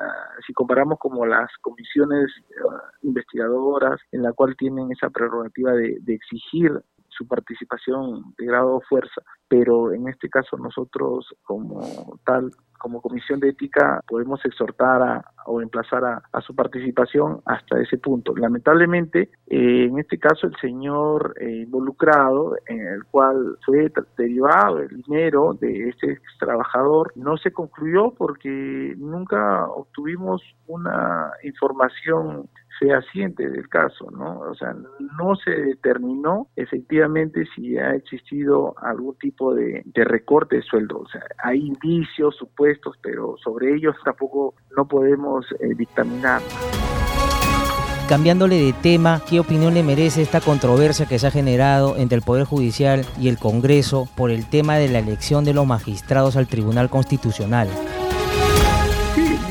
si 0.46 0.52
comparamos 0.52 0.98
como 0.98 1.26
las 1.26 1.50
comisiones 1.60 2.30
eh, 2.50 2.54
investigadoras 3.02 4.00
en 4.12 4.22
la 4.22 4.32
cual 4.32 4.56
tienen 4.56 4.90
esa 4.92 5.10
prerrogativa 5.10 5.72
de, 5.72 5.98
de 6.00 6.14
exigir 6.14 6.72
su 7.16 7.26
participación 7.26 8.34
de 8.38 8.46
grado 8.46 8.78
de 8.78 8.86
fuerza, 8.86 9.22
pero 9.48 9.92
en 9.92 10.08
este 10.08 10.28
caso 10.28 10.56
nosotros 10.56 11.34
como 11.42 12.18
tal 12.24 12.50
como 12.84 13.00
comisión 13.00 13.40
de 13.40 13.48
ética 13.48 14.02
podemos 14.06 14.44
exhortar 14.44 15.00
a, 15.00 15.24
o 15.46 15.62
emplazar 15.62 16.04
a, 16.04 16.40
su 16.42 16.54
participación 16.54 17.40
hasta 17.46 17.80
ese 17.80 17.96
punto. 17.96 18.36
Lamentablemente, 18.36 19.30
eh, 19.46 19.86
en 19.88 19.98
este 19.98 20.18
caso, 20.18 20.46
el 20.46 20.54
señor 20.60 21.34
eh, 21.40 21.62
involucrado, 21.64 22.56
en 22.66 22.86
el 22.86 23.04
cual 23.04 23.56
fue 23.64 23.90
derivado 24.18 24.80
el 24.80 25.02
dinero 25.02 25.54
de 25.58 25.88
este 25.88 26.20
trabajador, 26.38 27.10
no 27.16 27.38
se 27.38 27.52
concluyó 27.52 28.10
porque 28.10 28.94
nunca 28.98 29.66
obtuvimos 29.68 30.42
una 30.66 31.32
información 31.42 32.50
fehaciente 32.78 33.48
del 33.48 33.68
caso, 33.68 34.10
¿no? 34.10 34.40
O 34.40 34.54
sea, 34.54 34.74
no 35.18 35.36
se 35.36 35.50
determinó 35.50 36.48
efectivamente 36.56 37.44
si 37.54 37.76
ha 37.78 37.94
existido 37.94 38.74
algún 38.82 39.16
tipo 39.18 39.54
de, 39.54 39.82
de 39.84 40.04
recorte 40.04 40.56
de 40.56 40.62
sueldo. 40.62 41.00
O 41.00 41.08
sea, 41.08 41.22
hay 41.42 41.58
indicios, 41.58 42.36
supuestos, 42.36 42.96
pero 43.02 43.36
sobre 43.42 43.74
ellos 43.74 43.94
tampoco 44.04 44.54
no 44.76 44.86
podemos 44.86 45.46
eh, 45.60 45.74
dictaminar. 45.76 46.42
Cambiándole 48.08 48.56
de 48.56 48.74
tema, 48.74 49.22
¿qué 49.28 49.40
opinión 49.40 49.72
le 49.72 49.82
merece 49.82 50.20
esta 50.20 50.42
controversia 50.42 51.06
que 51.06 51.18
se 51.18 51.26
ha 51.26 51.30
generado 51.30 51.96
entre 51.96 52.16
el 52.16 52.22
Poder 52.22 52.44
Judicial 52.44 53.02
y 53.18 53.28
el 53.28 53.38
Congreso 53.38 54.08
por 54.14 54.30
el 54.30 54.46
tema 54.46 54.76
de 54.76 54.88
la 54.88 54.98
elección 54.98 55.42
de 55.44 55.54
los 55.54 55.66
magistrados 55.66 56.36
al 56.36 56.46
Tribunal 56.46 56.90
Constitucional? 56.90 57.66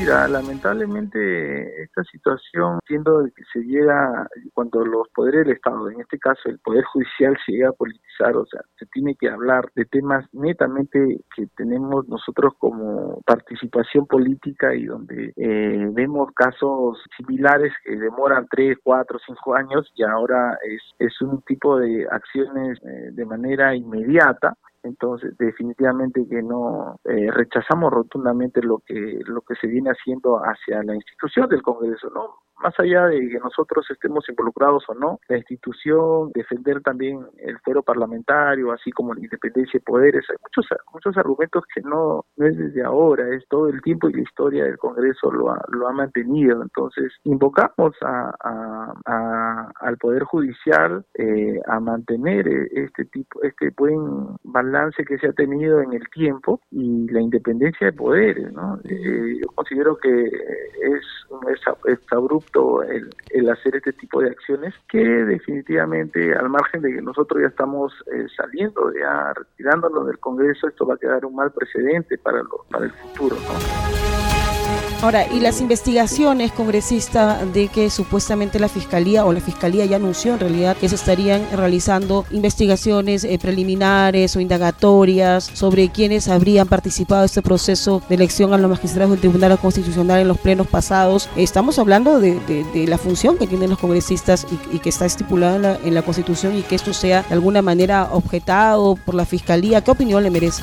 Mira, 0.04 0.28
lamentablemente 0.28 1.82
esta 1.82 2.04
situación, 2.04 2.78
siendo 2.86 3.24
que 3.34 3.42
se 3.50 3.60
llega 3.60 4.28
cuando 4.52 4.84
los 4.84 5.08
poderes 5.14 5.46
del 5.46 5.56
Estado, 5.56 5.88
en 5.88 5.98
este 5.98 6.18
caso 6.18 6.42
el 6.44 6.58
Poder 6.58 6.84
Judicial, 6.84 7.34
se 7.46 7.52
llega 7.52 7.70
a 7.70 7.72
politizar, 7.72 8.36
o 8.36 8.44
sea, 8.44 8.60
se 8.78 8.84
tiene 8.92 9.14
que 9.18 9.30
hablar 9.30 9.70
de 9.74 9.86
temas 9.86 10.26
netamente 10.34 10.98
que 11.34 11.46
tenemos 11.56 12.06
nosotros 12.06 12.52
como 12.58 13.22
participación 13.24 14.06
política 14.06 14.74
y 14.74 14.84
donde 14.84 15.32
eh, 15.36 15.88
vemos 15.92 16.30
casos 16.34 17.02
similares 17.16 17.72
que 17.82 17.96
demoran 17.96 18.46
tres, 18.50 18.76
cuatro, 18.82 19.18
cinco 19.26 19.54
años 19.54 19.90
y 19.96 20.02
ahora 20.02 20.58
es, 20.68 20.82
es 20.98 21.18
un 21.22 21.40
tipo 21.46 21.78
de 21.78 22.06
acciones 22.10 22.78
eh, 22.84 23.08
de 23.10 23.24
manera 23.24 23.74
inmediata 23.74 24.54
entonces 24.84 25.36
definitivamente 25.38 26.26
que 26.28 26.42
no 26.42 27.00
eh, 27.04 27.30
rechazamos 27.30 27.92
rotundamente 27.92 28.62
lo 28.62 28.78
que 28.78 29.18
lo 29.26 29.40
que 29.40 29.54
se 29.56 29.66
viene 29.66 29.90
haciendo 29.90 30.38
hacia 30.38 30.82
la 30.82 30.94
institución 30.94 31.48
del 31.48 31.62
Congreso 31.62 32.10
no 32.10 32.34
más 32.64 32.74
allá 32.80 33.06
de 33.08 33.28
que 33.28 33.38
nosotros 33.38 33.86
estemos 33.90 34.26
involucrados 34.28 34.84
o 34.88 34.94
no, 34.94 35.20
la 35.28 35.36
institución, 35.36 36.30
defender 36.34 36.80
también 36.80 37.20
el 37.38 37.58
fuero 37.58 37.82
parlamentario, 37.82 38.72
así 38.72 38.90
como 38.90 39.12
la 39.12 39.20
independencia 39.20 39.78
de 39.78 39.84
poderes, 39.84 40.24
hay 40.30 40.36
muchos, 40.42 40.66
muchos 40.92 41.16
argumentos 41.18 41.62
que 41.74 41.82
no, 41.82 42.24
no 42.36 42.46
es 42.46 42.56
desde 42.56 42.82
ahora, 42.82 43.34
es 43.34 43.46
todo 43.48 43.68
el 43.68 43.82
tiempo 43.82 44.08
y 44.08 44.14
la 44.14 44.22
historia 44.22 44.64
del 44.64 44.78
Congreso 44.78 45.30
lo 45.30 45.50
ha, 45.50 45.62
lo 45.68 45.88
ha 45.88 45.92
mantenido. 45.92 46.62
Entonces, 46.62 47.12
invocamos 47.24 47.94
a, 48.02 48.94
al 49.80 49.98
Poder 49.98 50.24
Judicial 50.24 51.04
eh, 51.14 51.60
a 51.66 51.80
mantener 51.80 52.48
este 52.48 53.04
tipo, 53.06 53.42
este 53.42 53.70
buen 53.76 54.36
balance 54.42 55.04
que 55.04 55.18
se 55.18 55.28
ha 55.28 55.32
tenido 55.32 55.80
en 55.80 55.92
el 55.92 56.08
tiempo 56.08 56.60
y 56.70 57.10
la 57.10 57.20
independencia 57.20 57.88
de 57.88 57.92
poderes. 57.92 58.52
¿no? 58.52 58.78
Eh, 58.84 59.38
yo 59.42 59.48
considero 59.54 59.96
que 59.98 60.24
es, 60.24 61.04
es, 61.52 61.60
es 61.86 62.00
el, 62.82 63.50
hacer 63.50 63.76
este 63.76 63.92
tipo 63.92 64.20
de 64.20 64.30
acciones 64.30 64.74
que 64.88 64.98
definitivamente 64.98 66.34
al 66.34 66.48
margen 66.48 66.82
de 66.82 66.94
que 66.94 67.02
nosotros 67.02 67.42
ya 67.42 67.48
estamos 67.48 67.92
eh, 68.12 68.26
saliendo, 68.36 68.92
ya 68.92 69.32
retirándonos 69.34 70.06
del 70.06 70.18
Congreso, 70.18 70.68
esto 70.68 70.86
va 70.86 70.94
a 70.94 70.98
quedar 70.98 71.24
un 71.24 71.34
mal 71.34 71.52
precedente 71.52 72.18
para, 72.18 72.38
lo, 72.38 72.64
para 72.70 72.86
el 72.86 72.92
futuro. 72.92 73.36
Ahora, 75.04 75.26
y 75.30 75.38
las 75.38 75.60
investigaciones, 75.60 76.50
congresista, 76.50 77.44
de 77.44 77.68
que 77.68 77.90
supuestamente 77.90 78.58
la 78.58 78.70
Fiscalía 78.70 79.26
o 79.26 79.34
la 79.34 79.40
Fiscalía 79.42 79.84
ya 79.84 79.96
anunció 79.96 80.32
en 80.32 80.40
realidad 80.40 80.78
que 80.78 80.88
se 80.88 80.94
estarían 80.94 81.46
realizando 81.52 82.24
investigaciones 82.30 83.22
eh, 83.24 83.38
preliminares 83.38 84.34
o 84.34 84.40
indagatorias 84.40 85.44
sobre 85.52 85.90
quienes 85.90 86.28
habrían 86.28 86.68
participado 86.68 87.20
en 87.20 87.26
este 87.26 87.42
proceso 87.42 88.00
de 88.08 88.14
elección 88.14 88.54
a 88.54 88.56
los 88.56 88.70
magistrados 88.70 89.10
del 89.10 89.20
Tribunal 89.20 89.58
Constitucional 89.58 90.22
en 90.22 90.28
los 90.28 90.38
plenos 90.38 90.68
pasados. 90.68 91.28
Estamos 91.36 91.78
hablando 91.78 92.18
de, 92.18 92.40
la 92.88 92.96
función 92.96 93.36
que 93.36 93.46
tienen 93.46 93.68
los 93.68 93.78
congresistas 93.78 94.46
y, 94.72 94.78
que 94.78 94.88
está 94.88 95.04
estipulada 95.04 95.56
en 95.56 95.62
la, 95.62 95.78
en 95.84 95.92
la 95.92 96.00
Constitución 96.00 96.56
y 96.56 96.62
que 96.62 96.76
esto 96.76 96.94
sea 96.94 97.24
de 97.24 97.34
alguna 97.34 97.60
manera 97.60 98.08
objetado 98.10 98.96
por 98.96 99.14
la 99.14 99.26
Fiscalía. 99.26 99.82
¿Qué 99.82 99.90
opinión 99.90 100.22
le 100.22 100.30
merece? 100.30 100.62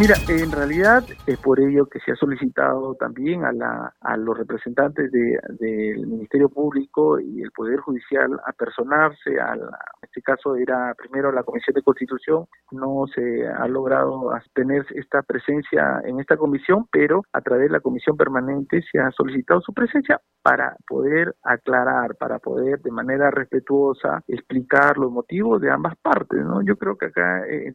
Mira, 0.00 0.14
en 0.28 0.50
realidad 0.50 1.04
es 1.26 1.38
por 1.40 1.60
ello 1.60 1.84
que 1.84 2.00
se 2.00 2.12
ha 2.12 2.16
solicitado 2.16 2.94
también 2.94 3.44
a, 3.44 3.52
la, 3.52 3.94
a 4.00 4.16
los 4.16 4.38
representantes 4.38 5.12
del 5.12 6.06
Ministerio 6.06 6.48
Público 6.48 7.20
y 7.20 7.42
el 7.42 7.50
Poder 7.50 7.80
Judicial 7.80 8.40
a 8.46 8.52
personarse, 8.54 9.38
a 9.38 9.52
en 9.52 9.60
este 10.00 10.22
caso 10.22 10.56
era 10.56 10.94
primero 10.94 11.30
la 11.30 11.42
Comisión 11.42 11.74
de 11.74 11.82
Constitución, 11.82 12.46
no 12.70 13.04
se 13.14 13.46
ha 13.46 13.68
logrado 13.68 14.30
tener 14.54 14.86
esta 14.94 15.20
presencia 15.20 16.00
en 16.04 16.18
esta 16.18 16.38
comisión, 16.38 16.86
pero 16.90 17.22
a 17.34 17.42
través 17.42 17.68
de 17.68 17.74
la 17.74 17.80
Comisión 17.80 18.16
Permanente 18.16 18.82
se 18.90 18.98
ha 18.98 19.10
solicitado 19.10 19.60
su 19.60 19.74
presencia 19.74 20.18
para 20.42 20.76
poder 20.88 21.34
aclarar, 21.42 22.16
para 22.16 22.38
poder 22.38 22.80
de 22.80 22.90
manera 22.90 23.30
respetuosa 23.30 24.22
explicar 24.26 24.96
los 24.96 25.12
motivos 25.12 25.60
de 25.60 25.70
ambas 25.70 25.94
partes. 26.00 26.40
Yo 26.64 26.76
creo 26.76 26.96
que 26.96 27.06
acá 27.06 27.46
eh, 27.46 27.74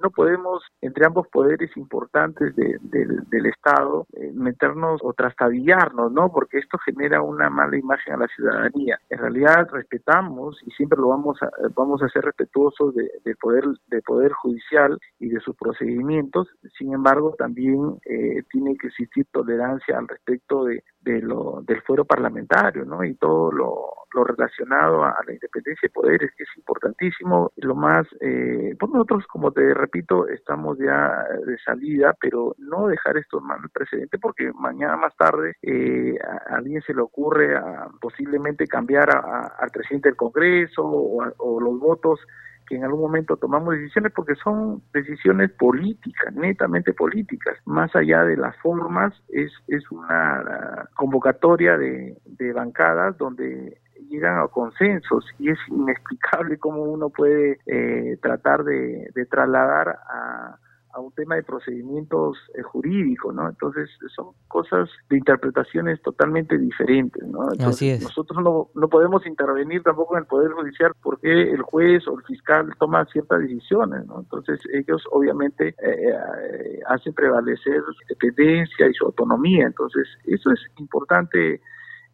no 0.00 0.10
podemos 0.10 0.62
entre 0.80 1.04
ambos 1.04 1.26
poderes 1.32 1.63
importantes 1.76 2.54
del 2.56 3.46
Estado 3.46 4.06
eh, 4.14 4.30
meternos 4.34 5.00
o 5.02 5.12
trastabillarnos, 5.12 6.12
¿no? 6.12 6.32
Porque 6.32 6.58
esto 6.58 6.78
genera 6.78 7.22
una 7.22 7.50
mala 7.50 7.76
imagen 7.76 8.14
a 8.14 8.18
la 8.18 8.28
ciudadanía. 8.28 8.98
En 9.10 9.18
realidad 9.18 9.68
respetamos 9.70 10.60
y 10.66 10.70
siempre 10.72 10.98
lo 10.98 11.08
vamos 11.08 11.42
a 11.42 11.50
vamos 11.74 12.02
a 12.02 12.08
ser 12.08 12.24
respetuosos 12.24 12.94
de, 12.94 13.36
poder 13.40 13.64
de 13.88 14.02
poder 14.02 14.32
judicial 14.32 14.98
y 15.18 15.28
de 15.28 15.40
sus 15.40 15.56
procedimientos. 15.56 16.48
Sin 16.78 16.92
embargo, 16.92 17.34
también 17.38 17.98
eh, 18.04 18.42
tiene 18.50 18.76
que 18.76 18.88
existir 18.88 19.26
tolerancia 19.32 19.98
al 19.98 20.08
respecto 20.08 20.64
de, 20.64 20.82
de 21.00 21.20
lo, 21.20 21.62
del 21.66 21.82
fuero 21.82 22.04
parlamentario, 22.04 22.84
¿no? 22.84 23.04
Y 23.04 23.14
todo 23.14 23.52
lo, 23.52 23.94
lo 24.14 24.24
relacionado 24.24 25.04
a, 25.04 25.16
la 25.26 25.32
independencia 25.32 25.88
de 25.88 25.92
poderes, 25.92 26.30
que 26.36 26.44
es 26.44 26.56
importantísimo. 26.56 27.52
Lo 27.56 27.74
más, 27.74 28.06
eh, 28.20 28.74
pues 28.78 28.92
nosotros, 28.92 29.26
como 29.26 29.52
te 29.52 29.74
repito, 29.74 30.28
estamos 30.28 30.78
ya 30.78 31.26
salida, 31.58 32.14
pero 32.20 32.54
no 32.58 32.86
dejar 32.88 33.16
esto 33.16 33.40
mal 33.40 33.60
precedente, 33.72 34.18
porque 34.18 34.52
mañana 34.52 34.96
más 34.96 35.16
tarde 35.16 35.56
eh, 35.62 36.18
a, 36.22 36.56
alguien 36.56 36.82
se 36.82 36.94
le 36.94 37.02
ocurre 37.02 37.56
a, 37.56 37.88
posiblemente 38.00 38.66
cambiar 38.66 39.10
al 39.10 39.70
presidente 39.70 40.08
del 40.08 40.16
Congreso 40.16 40.82
o, 40.82 41.22
o 41.38 41.60
los 41.60 41.78
votos 41.78 42.20
que 42.66 42.76
en 42.76 42.84
algún 42.84 43.00
momento 43.00 43.36
tomamos 43.36 43.74
decisiones 43.74 44.12
porque 44.12 44.34
son 44.36 44.82
decisiones 44.92 45.50
políticas, 45.52 46.34
netamente 46.34 46.92
políticas. 46.92 47.58
Más 47.64 47.94
allá 47.94 48.24
de 48.24 48.36
las 48.36 48.56
formas, 48.58 49.12
es, 49.28 49.52
es 49.68 49.90
una 49.90 50.88
convocatoria 50.94 51.76
de, 51.76 52.16
de 52.24 52.52
bancadas 52.52 53.16
donde 53.18 53.78
llegan 54.08 54.38
a 54.38 54.48
consensos 54.48 55.24
y 55.38 55.50
es 55.50 55.58
inexplicable 55.68 56.58
cómo 56.58 56.82
uno 56.82 57.10
puede 57.10 57.58
eh, 57.66 58.18
tratar 58.22 58.64
de, 58.64 59.10
de 59.14 59.26
trasladar 59.26 59.88
a 59.88 60.58
a 60.94 61.00
un 61.00 61.12
tema 61.12 61.34
de 61.34 61.42
procedimientos 61.42 62.38
eh, 62.54 62.62
jurídicos, 62.62 63.34
¿no? 63.34 63.48
Entonces 63.48 63.90
son 64.14 64.28
cosas 64.48 64.88
de 65.10 65.18
interpretaciones 65.18 66.00
totalmente 66.02 66.56
diferentes, 66.56 67.22
¿no? 67.26 67.48
Así 67.66 67.90
es. 67.90 68.02
Nosotros 68.02 68.42
no, 68.42 68.70
no 68.74 68.88
podemos 68.88 69.26
intervenir 69.26 69.82
tampoco 69.82 70.16
en 70.16 70.22
el 70.22 70.26
Poder 70.26 70.52
Judicial 70.52 70.92
porque 71.02 71.50
el 71.50 71.62
juez 71.62 72.06
o 72.06 72.18
el 72.18 72.24
fiscal 72.24 72.70
toma 72.78 73.04
ciertas 73.06 73.40
decisiones, 73.40 74.06
¿no? 74.06 74.20
Entonces 74.20 74.60
ellos 74.72 75.02
obviamente 75.10 75.68
eh, 75.68 75.74
eh, 75.82 76.80
hacen 76.86 77.12
prevalecer 77.12 77.82
su 77.82 78.02
independencia 78.02 78.88
y 78.88 78.94
su 78.94 79.06
autonomía, 79.06 79.66
entonces 79.66 80.06
eso 80.24 80.50
es 80.52 80.60
importante 80.78 81.60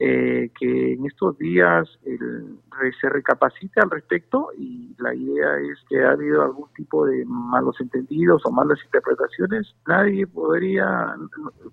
eh, 0.03 0.51
que 0.59 0.95
en 0.95 1.05
estos 1.05 1.37
días 1.37 1.87
el, 2.07 2.59
se 2.99 3.09
recapacite 3.11 3.81
al 3.81 3.91
respecto 3.91 4.49
y 4.57 4.97
la 4.99 5.15
idea 5.15 5.59
es 5.59 5.79
que 5.91 6.03
ha 6.03 6.13
habido 6.13 6.43
algún 6.43 6.71
tipo 6.75 7.05
de 7.05 7.23
malos 7.27 7.79
entendidos 7.81 8.41
o 8.47 8.51
malas 8.51 8.79
interpretaciones. 8.83 9.75
Nadie 9.87 10.27
podría, 10.27 11.15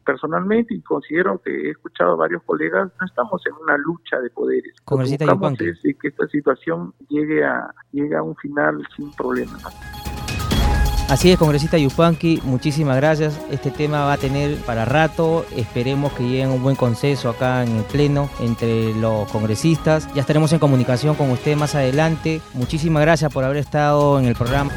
personalmente, 0.06 0.74
y 0.74 0.82
considero 0.82 1.42
que 1.42 1.52
he 1.52 1.70
escuchado 1.70 2.12
a 2.12 2.16
varios 2.18 2.44
colegas, 2.44 2.92
no 3.00 3.06
estamos 3.06 3.42
en 3.48 3.54
una 3.64 3.78
lucha 3.78 4.20
de 4.20 4.30
poderes. 4.30 4.74
Lo 4.92 4.98
que 4.98 5.04
buscamos 5.04 5.62
es 5.62 5.98
que 5.98 6.08
esta 6.10 6.28
situación 6.28 6.94
llegue 7.08 7.46
a, 7.46 7.74
llegue 7.94 8.16
a 8.18 8.24
un 8.24 8.36
final 8.36 8.86
sin 8.94 9.10
problemas. 9.14 10.17
Así 11.10 11.32
es, 11.32 11.40
congresista 11.40 11.78
Yupanqui, 11.78 12.42
muchísimas 12.44 12.98
gracias. 12.98 13.40
Este 13.50 13.72
tema 13.72 14.04
va 14.04 14.14
a 14.14 14.18
tener 14.18 14.58
para 14.58 14.84
rato. 14.84 15.46
Esperemos 15.56 16.12
que 16.12 16.24
lleguen 16.24 16.50
un 16.50 16.62
buen 16.62 16.76
consenso 16.76 17.30
acá 17.30 17.64
en 17.64 17.78
el 17.78 17.84
Pleno 17.84 18.30
entre 18.42 18.94
los 18.94 19.32
congresistas. 19.32 20.14
Ya 20.14 20.22
estaremos 20.22 20.52
en 20.52 20.60
comunicación 20.60 21.16
con 21.16 21.32
usted 21.32 21.56
más 21.56 21.76
adelante. 21.76 22.42
Muchísimas 22.54 23.04
gracias 23.04 23.32
por 23.32 23.46
haber 23.46 23.58
estado 23.58 24.20
en 24.20 24.26
el 24.26 24.36
programa. 24.36 24.74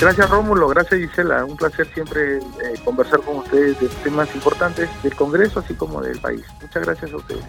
Gracias 0.00 0.28
Rómulo, 0.30 0.66
gracias 0.68 1.00
Gisela. 1.00 1.44
Un 1.44 1.56
placer 1.56 1.86
siempre 1.94 2.38
eh, 2.38 2.42
conversar 2.84 3.20
con 3.20 3.36
ustedes 3.36 3.78
de 3.78 3.88
temas 4.02 4.28
importantes 4.34 4.88
del 5.04 5.14
Congreso 5.14 5.60
así 5.60 5.74
como 5.74 6.00
del 6.00 6.20
país. 6.20 6.42
Muchas 6.60 6.84
gracias 6.84 7.12
a 7.12 7.16
ustedes. 7.16 7.44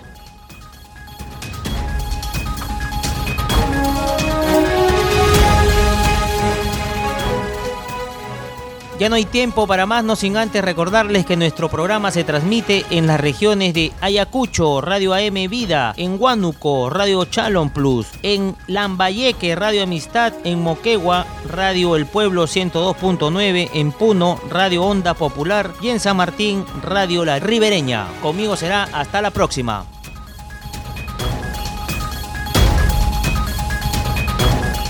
Ya 9.00 9.08
no 9.08 9.16
hay 9.16 9.24
tiempo 9.24 9.66
para 9.66 9.86
más, 9.86 10.04
no 10.04 10.18
sin 10.18 10.36
antes 10.36 10.62
recordarles 10.62 11.26
que 11.26 11.38
nuestro 11.38 11.70
programa 11.70 12.12
se 12.12 12.26
transmite 12.26 12.86
en 12.90 13.08
las 13.08 13.18
regiones 13.18 13.74
de 13.74 13.94
Ayacucho, 14.02 14.82
Radio 14.82 15.14
AM 15.14 15.50
Vida, 15.50 15.94
en 15.96 16.18
Huánuco, 16.20 16.90
Radio 16.90 17.24
Chalon 17.24 17.70
Plus, 17.70 18.08
en 18.24 18.58
Lambayeque, 18.68 19.56
Radio 19.56 19.84
Amistad, 19.84 20.34
en 20.44 20.62
Moquegua, 20.62 21.26
Radio 21.48 21.96
El 21.96 22.08
Pueblo 22.08 22.44
102.9, 22.44 23.70
en 23.74 23.94
Puno, 23.94 24.38
Radio 24.50 24.84
Onda 24.84 25.14
Popular 25.14 25.72
y 25.82 25.88
en 25.88 26.02
San 26.02 26.18
Martín, 26.18 26.66
Radio 26.84 27.24
La 27.24 27.40
Ribereña. 27.40 28.06
Conmigo 28.22 28.58
será 28.58 28.84
hasta 28.92 29.22
la 29.22 29.32
próxima. 29.32 29.86